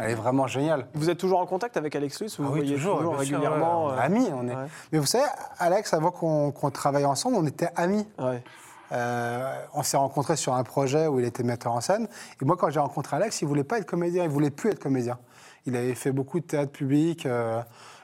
Elle 0.00 0.10
est 0.10 0.14
vraiment 0.14 0.46
géniale. 0.46 0.86
Vous 0.94 1.10
êtes 1.10 1.18
toujours 1.18 1.40
en 1.40 1.46
contact 1.46 1.76
avec 1.76 1.94
Alex 1.96 2.20
Lutz 2.20 2.38
Vous 2.38 2.44
Ah 2.44 2.48
vous 2.48 2.52
oui, 2.54 2.60
voyez 2.60 2.74
toujours, 2.74 2.98
toujours 2.98 3.12
sûr, 3.14 3.20
régulièrement 3.20 3.86
ouais, 3.86 3.92
on 3.92 3.96
est 3.96 3.98
euh, 3.98 4.02
amis. 4.02 4.28
On 4.34 4.48
est... 4.48 4.54
ouais. 4.54 4.66
Mais 4.92 4.98
vous 4.98 5.06
savez, 5.06 5.24
Alex, 5.58 5.94
avant 5.94 6.10
qu'on 6.10 6.50
qu'on 6.50 6.70
travaille 6.70 7.04
ensemble, 7.06 7.36
on 7.36 7.46
était 7.46 7.68
amis. 7.76 8.06
ouais. 8.18 8.42
Euh, 8.90 9.52
on 9.74 9.82
s'est 9.82 9.98
rencontrés 9.98 10.36
sur 10.36 10.54
un 10.54 10.64
projet 10.64 11.06
où 11.08 11.20
il 11.20 11.26
était 11.26 11.42
metteur 11.42 11.72
en 11.72 11.82
scène. 11.82 12.08
Et 12.40 12.44
moi, 12.46 12.56
quand 12.56 12.70
j'ai 12.70 12.80
rencontré 12.80 13.16
Alex, 13.16 13.42
il 13.42 13.46
voulait 13.46 13.62
pas 13.62 13.76
être 13.76 13.84
comédien, 13.84 14.24
il 14.24 14.30
voulait 14.30 14.48
plus 14.50 14.70
être 14.70 14.78
comédien. 14.78 15.18
Il 15.66 15.76
avait 15.76 15.94
fait 15.94 16.12
beaucoup 16.12 16.40
de 16.40 16.44
théâtre 16.46 16.72
public 16.72 17.26
euh, 17.26 17.60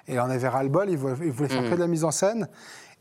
et 0.07 0.15
il 0.15 0.21
en 0.21 0.31
avait 0.31 0.49
ras-le-bol. 0.49 0.91
Il 0.91 0.97
voulait, 0.99 1.15
il 1.23 1.31
voulait 1.33 1.49
faire 1.49 1.63
que 1.71 1.75
de 1.75 1.81
la 1.81 1.87
mise 1.87 2.05
en 2.05 2.11
scène. 2.11 2.49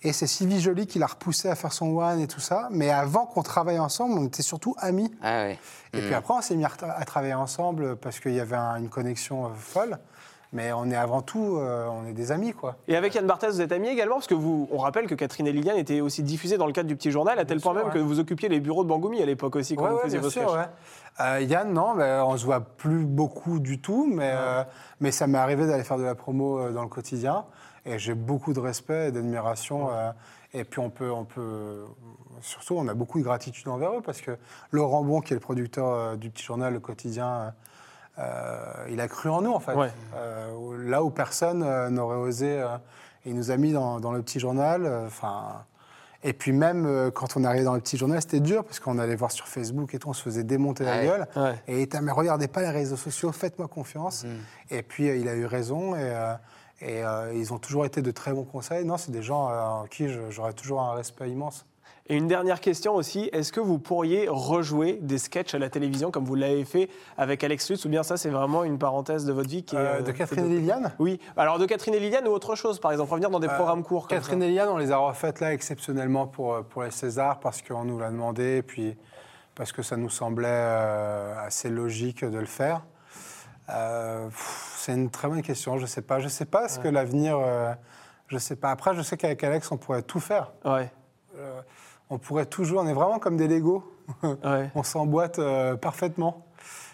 Et 0.05 0.11
c'est 0.11 0.27
Sylvie 0.27 0.59
Joly 0.59 0.85
qui 0.85 0.99
l'a 0.99 1.05
repoussé 1.07 1.47
à 1.49 1.55
faire 1.55 1.71
son 1.71 1.95
one 1.97 2.19
et 2.19 2.27
tout 2.27 2.41
ça. 2.41 2.67
Mais 2.71 2.89
avant 2.89 3.25
qu'on 3.25 3.41
travaille 3.41 3.79
ensemble, 3.79 4.17
on 4.19 4.25
était 4.25 4.41
surtout 4.43 4.75
amis. 4.79 5.09
Ah. 5.21 5.47
Et 5.93 6.01
puis 6.01 6.13
après, 6.13 6.33
on 6.33 6.41
s'est 6.41 6.55
mis 6.57 6.65
à, 6.65 6.69
tra- 6.69 6.93
à 6.93 7.05
travailler 7.05 7.33
ensemble 7.35 7.95
parce 7.95 8.19
qu'il 8.19 8.33
y 8.33 8.39
avait 8.41 8.57
un- 8.57 8.75
une 8.77 8.89
connexion 8.89 9.45
euh, 9.45 9.49
folle. 9.57 9.97
Mais 10.53 10.71
on 10.71 10.89
est 10.89 10.95
avant 10.95 11.21
tout, 11.21 11.57
euh, 11.57 11.87
on 11.87 12.05
est 12.05 12.13
des 12.13 12.31
amis, 12.31 12.53
quoi. 12.53 12.75
Et 12.87 12.95
avec 12.95 13.15
Yann 13.15 13.25
Barthès, 13.25 13.51
vous 13.51 13.61
êtes 13.61 13.71
amis 13.71 13.87
également 13.89 14.15
Parce 14.15 14.27
que 14.27 14.35
vous, 14.35 14.69
on 14.71 14.77
rappelle 14.77 15.07
que 15.07 15.15
Catherine 15.15 15.47
et 15.47 15.51
Liliane 15.51 15.77
étaient 15.77 15.99
aussi 15.99 16.21
diffusées 16.23 16.57
dans 16.57 16.67
le 16.67 16.73
cadre 16.73 16.87
du 16.87 16.95
Petit 16.95 17.11
Journal, 17.11 17.37
à 17.39 17.45
tel 17.45 17.59
point 17.59 17.73
sûr, 17.73 17.81
même 17.81 17.87
ouais. 17.87 17.99
que 17.99 17.99
vous 17.99 18.19
occupiez 18.19 18.49
les 18.49 18.59
bureaux 18.59 18.83
de 18.83 18.89
Bangoumi 18.89 19.21
à 19.21 19.25
l'époque 19.25 19.55
aussi, 19.55 19.75
quand 19.75 19.83
Ouais, 19.83 19.89
vous 19.89 19.95
ouais, 19.97 20.03
faisiez 20.03 20.19
vos 20.19 20.29
sûr. 20.29 20.55
Euh, 21.19 21.41
Yann, 21.41 21.73
non, 21.73 21.93
mais 21.95 22.19
on 22.25 22.37
se 22.37 22.45
voit 22.45 22.61
plus 22.61 23.05
beaucoup 23.05 23.59
du 23.59 23.81
tout, 23.81 24.07
mais, 24.11 24.31
euh, 24.33 24.63
mais 24.99 25.11
ça 25.11 25.27
m'est 25.27 25.37
arrivé 25.37 25.65
d'aller 25.67 25.83
faire 25.83 25.97
de 25.97 26.03
la 26.03 26.15
promo 26.15 26.59
euh, 26.59 26.71
dans 26.71 26.83
le 26.83 26.87
quotidien. 26.89 27.45
Et 27.85 27.99
j'ai 27.99 28.13
beaucoup 28.13 28.53
de 28.53 28.59
respect 28.59 29.09
et 29.09 29.11
d'admiration. 29.11 29.89
euh, 29.91 30.11
et 30.55 30.63
puis 30.63 30.79
on 30.79 30.89
peut, 30.91 31.11
on 31.11 31.25
peut, 31.25 31.83
surtout, 32.41 32.75
on 32.77 32.87
a 32.87 32.93
beaucoup 32.93 33.17
de 33.17 33.23
gratitude 33.23 33.67
envers 33.67 33.91
eux 33.93 34.01
parce 34.01 34.21
que 34.21 34.37
Laurent 34.71 35.03
Bon, 35.03 35.19
qui 35.19 35.33
est 35.33 35.35
le 35.35 35.39
producteur 35.39 35.87
euh, 35.87 36.15
du 36.15 36.29
petit 36.29 36.43
journal 36.43 36.73
Le 36.73 36.79
Quotidien, 36.79 37.27
euh, 37.27 37.49
il 38.89 38.99
a 39.01 39.07
cru 39.07 39.29
en 39.29 39.41
nous 39.41 39.51
en 39.51 39.59
fait. 39.59 39.73
Ouais. 39.73 39.91
Euh, 40.15 40.77
là 40.87 41.03
où 41.03 41.09
personne 41.09 41.63
euh, 41.63 41.89
n'aurait 41.89 42.17
osé, 42.17 42.61
euh, 42.61 42.77
il 43.25 43.35
nous 43.35 43.51
a 43.51 43.57
mis 43.57 43.71
dans, 43.71 43.99
dans 43.99 44.11
le 44.11 44.21
petit 44.21 44.39
journal. 44.39 44.85
euh, 44.85 45.07
Enfin. 45.07 45.65
et 46.23 46.33
puis 46.33 46.51
même 46.51 46.85
euh, 46.85 47.11
quand 47.11 47.35
on 47.37 47.43
arrivait 47.43 47.63
dans 47.65 47.73
le 47.73 47.81
petit 47.81 47.97
journal, 47.97 48.21
c'était 48.21 48.39
dur 48.39 48.63
parce 48.63 48.79
qu'on 48.79 48.99
allait 48.99 49.15
voir 49.15 49.31
sur 49.31 49.47
Facebook 49.47 49.93
et 49.93 49.99
tout, 49.99 50.09
on 50.09 50.13
se 50.13 50.21
faisait 50.21 50.43
démonter 50.43 50.83
la 50.83 50.97
Ouais. 50.97 51.05
gueule. 51.05 51.27
Ouais. 51.35 51.55
Et 51.67 51.77
il 51.77 51.81
était, 51.81 52.01
mais 52.01 52.11
regardez 52.11 52.47
pas 52.47 52.61
les 52.61 52.69
réseaux 52.69 52.97
sociaux, 52.97 53.31
faites-moi 53.31 53.67
confiance. 53.67 54.25
Et 54.69 54.83
puis 54.83 55.09
euh, 55.09 55.15
il 55.17 55.27
a 55.27 55.33
eu 55.35 55.45
raison 55.45 55.95
et, 55.95 55.99
euh, 56.01 56.33
et 56.81 57.03
euh, 57.03 57.33
ils 57.33 57.53
ont 57.53 57.59
toujours 57.59 57.85
été 57.85 58.01
de 58.01 58.11
très 58.11 58.31
bons 58.33 58.43
conseils. 58.43 58.85
Non, 58.85 58.97
c'est 58.97 59.11
des 59.11 59.23
gens 59.23 59.49
euh, 59.49 59.59
en 59.61 59.85
qui 59.85 60.07
j'aurais 60.29 60.53
toujours 60.53 60.81
un 60.81 60.93
respect 60.93 61.29
immense. 61.29 61.65
Et 62.07 62.17
une 62.17 62.27
dernière 62.27 62.59
question 62.59 62.95
aussi, 62.95 63.29
est-ce 63.31 63.53
que 63.53 63.61
vous 63.61 63.79
pourriez 63.79 64.27
rejouer 64.29 64.99
des 65.01 65.17
sketchs 65.17 65.55
à 65.55 65.59
la 65.59 65.69
télévision 65.69 66.11
comme 66.11 66.25
vous 66.25 66.35
l'avez 66.35 66.65
fait 66.65 66.89
avec 67.17 67.45
Alex 67.45 67.69
Lutz 67.69 67.85
Ou 67.85 67.89
bien 67.89 68.03
ça, 68.03 68.17
c'est 68.17 68.29
vraiment 68.29 68.65
une 68.65 68.77
parenthèse 68.77 69.23
de 69.25 69.31
votre 69.31 69.47
vie 69.49 69.63
qui 69.63 69.77
est, 69.77 69.79
Euh, 69.79 69.99
euh, 69.99 70.01
de 70.01 70.11
Catherine 70.11 70.45
et 70.51 70.57
Liliane? 70.57 70.91
Oui, 70.99 71.17
alors 71.37 71.59
de 71.59 71.65
Catherine 71.65 71.93
et 71.93 71.99
Liliane 72.01 72.27
ou 72.27 72.31
autre 72.31 72.55
chose, 72.55 72.79
par 72.81 72.91
exemple, 72.91 73.09
revenir 73.11 73.29
dans 73.29 73.39
des 73.39 73.47
Euh, 73.47 73.55
programmes 73.55 73.83
courts. 73.83 74.09
comme 74.09 74.17
Catherine 74.17 74.39
ça. 74.41 74.45
et 74.45 74.49
Liliane, 74.49 74.67
on 74.67 74.77
les 74.77 74.91
a 74.91 74.97
refaites 74.97 75.39
là 75.39 75.53
exceptionnellement 75.53 76.27
pour, 76.27 76.61
pour 76.65 76.83
les 76.83 76.91
Césars 76.91 77.39
parce 77.39 77.61
qu'on 77.61 77.85
nous 77.85 77.97
l'a 77.97 78.09
demandé 78.11 78.57
et 78.57 78.63
puis 78.63 78.97
parce 79.55 79.71
que 79.71 79.81
ça 79.81 79.95
nous 79.95 80.09
semblait 80.09 80.47
euh, 80.49 81.35
assez 81.45 81.69
logique 81.69 82.25
de 82.25 82.37
le 82.37 82.45
faire. 82.47 82.81
C'est 84.77 84.93
une 84.93 85.09
très 85.09 85.29
bonne 85.29 85.41
question, 85.41 85.77
je 85.77 85.85
sais 85.85 86.01
pas. 86.01 86.19
Je 86.19 86.27
sais 86.27 86.43
pas 86.45 86.67
ce 86.67 86.79
que 86.79 86.89
l'avenir. 86.89 87.39
je 88.27 88.37
sais 88.37 88.57
pas. 88.57 88.71
Après, 88.71 88.93
je 88.93 89.01
sais 89.01 89.15
qu'avec 89.15 89.41
Alex, 89.41 89.71
on 89.71 89.77
pourrait 89.77 90.01
tout 90.01 90.19
faire. 90.19 90.51
Ouais, 90.65 90.91
on 92.13 92.17
pourrait 92.19 92.45
toujours. 92.45 92.81
On 92.83 92.87
est 92.87 92.93
vraiment 92.93 93.19
comme 93.19 93.37
des 93.37 93.47
Legos. 93.47 93.83
ouais. 94.23 94.69
on 94.75 94.83
s'emboîte 94.83 95.39
euh, 95.39 95.75
parfaitement. 95.75 96.45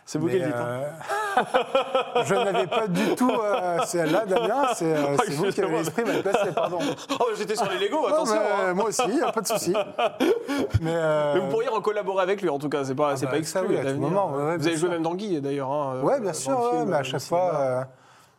C'est 0.05 0.17
vous 0.17 0.27
qui 0.27 0.39
le 0.39 0.45
dites. 0.45 0.55
hein. 0.55 1.43
je 2.25 2.33
n'avais 2.33 2.65
pas 2.65 2.87
du 2.87 3.13
tout. 3.15 3.29
euh, 3.29 3.77
c'est 3.85 4.07
là, 4.07 4.25
Damien, 4.25 4.63
c'est 4.73 4.91
euh, 4.91 5.15
vous 5.35 5.51
qui 5.51 5.61
avez 5.61 5.77
l'esprit 5.77 6.03
mal 6.03 6.23
placé, 6.23 6.51
pardon. 6.51 6.79
Oh, 7.19 7.25
j'étais 7.37 7.55
sur 7.55 7.69
les 7.69 7.77
Lego, 7.77 8.01
Non, 8.01 8.07
attention. 8.15 8.35
mais, 8.35 8.69
hein. 8.69 8.73
Moi 8.73 8.85
aussi, 8.85 9.03
pas 9.33 9.41
de 9.41 9.45
souci. 9.47 9.71
Mais, 10.81 10.95
euh, 10.95 11.33
Mais 11.35 11.39
vous 11.41 11.49
pourriez 11.49 11.69
en 11.69 11.79
collaborer 11.81 12.23
avec 12.23 12.41
lui, 12.41 12.49
en 12.49 12.57
tout 12.57 12.69
cas, 12.69 12.83
c'est 12.85 12.95
pas, 12.95 13.15
c'est 13.17 13.25
bah, 13.27 13.33
pas 13.33 13.43
ça, 13.43 13.59
exclu. 13.61 13.67
oui, 13.75 13.77
à 13.77 13.93
tout 13.93 13.99
moment, 13.99 14.31
ouais, 14.31 14.57
vous 14.57 14.65
avez 14.67 14.77
joué 14.77 14.77
sûr. 14.77 14.89
même 14.89 15.03
dans 15.03 15.13
Guy, 15.13 15.39
d'ailleurs. 15.41 15.71
Hein, 15.71 16.01
euh, 16.03 16.19
bien 16.19 16.33
sûr, 16.33 16.59
ouais, 16.59 16.85
mais 16.87 16.95
à 16.97 17.03
chaque 17.03 17.21
fois, 17.21 17.85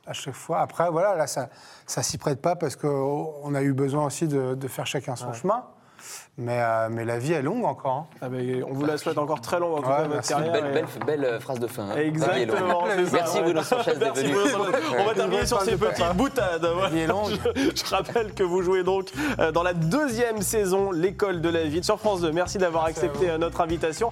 à 0.08 0.12
chaque 0.12 0.34
fois. 0.34 0.58
Après, 0.58 0.90
voilà, 0.90 1.14
là, 1.14 1.28
ça, 1.28 1.50
ça 1.86 2.02
s'y 2.02 2.18
prête 2.18 2.42
pas 2.42 2.56
parce 2.56 2.74
qu'on 2.74 3.54
a 3.54 3.62
eu 3.62 3.72
besoin 3.74 4.06
aussi 4.06 4.26
de, 4.26 4.54
de 4.56 4.68
faire 4.68 4.88
chacun 4.88 5.14
son 5.14 5.32
chemin. 5.32 5.62
Mais, 6.42 6.58
euh, 6.62 6.88
mais 6.90 7.04
la 7.04 7.18
vie 7.18 7.34
est 7.34 7.42
longue 7.42 7.66
encore. 7.66 7.92
hein. 7.92 8.06
Ah 8.22 8.30
ben, 8.30 8.64
on 8.66 8.72
vous 8.72 8.86
la 8.86 8.96
souhaite 8.96 9.18
encore 9.18 9.42
très 9.42 9.60
longue 9.60 9.74
en 9.74 9.82
tout 9.82 9.88
Ouais, 9.88 9.94
cas, 9.96 10.02
votre 10.04 10.14
merci. 10.14 10.32
carrière. 10.32 10.52
Belle, 10.54 10.66
et- 10.68 10.72
belle, 10.72 10.86
belle, 11.06 11.24
euh, 11.26 11.38
phrase 11.40 11.58
de 11.60 11.66
fin. 11.66 11.82
hein. 11.90 11.96
Est. 11.98 12.06
Exactement. 12.06 12.86
ça, 12.86 12.96
Merci. 13.12 13.40
Bruno 13.42 13.62
Sanchez, 13.62 13.96
d'être 13.96 14.16
venu. 14.16 14.34
On 14.98 15.04
va 15.04 15.12
terminer 15.14 15.44
sur 15.44 15.60
ces 15.60 15.76
petites 15.76 16.16
boutades. 16.16 16.62
La 16.62 16.72
voilà. 16.72 16.88
vie 16.88 17.00
est 17.00 17.06
longue. 17.06 17.32
Je 17.54 17.94
rappelle 17.94 18.32
que 18.32 18.42
vous 18.42 18.62
jouez 18.62 18.82
donc 18.84 19.10
euh, 19.38 19.52
dans 19.52 19.62
la 19.62 19.74
deuxième 19.74 20.40
saison 20.40 20.92
L'école 20.92 21.42
de 21.42 21.50
la 21.50 21.64
vie 21.64 21.84
sur 21.84 21.98
France 21.98 22.22
2. 22.22 22.32
Merci 22.32 22.56
d'avoir 22.56 22.86
accepté 22.86 23.36
notre 23.38 23.60
invitation. 23.60 24.08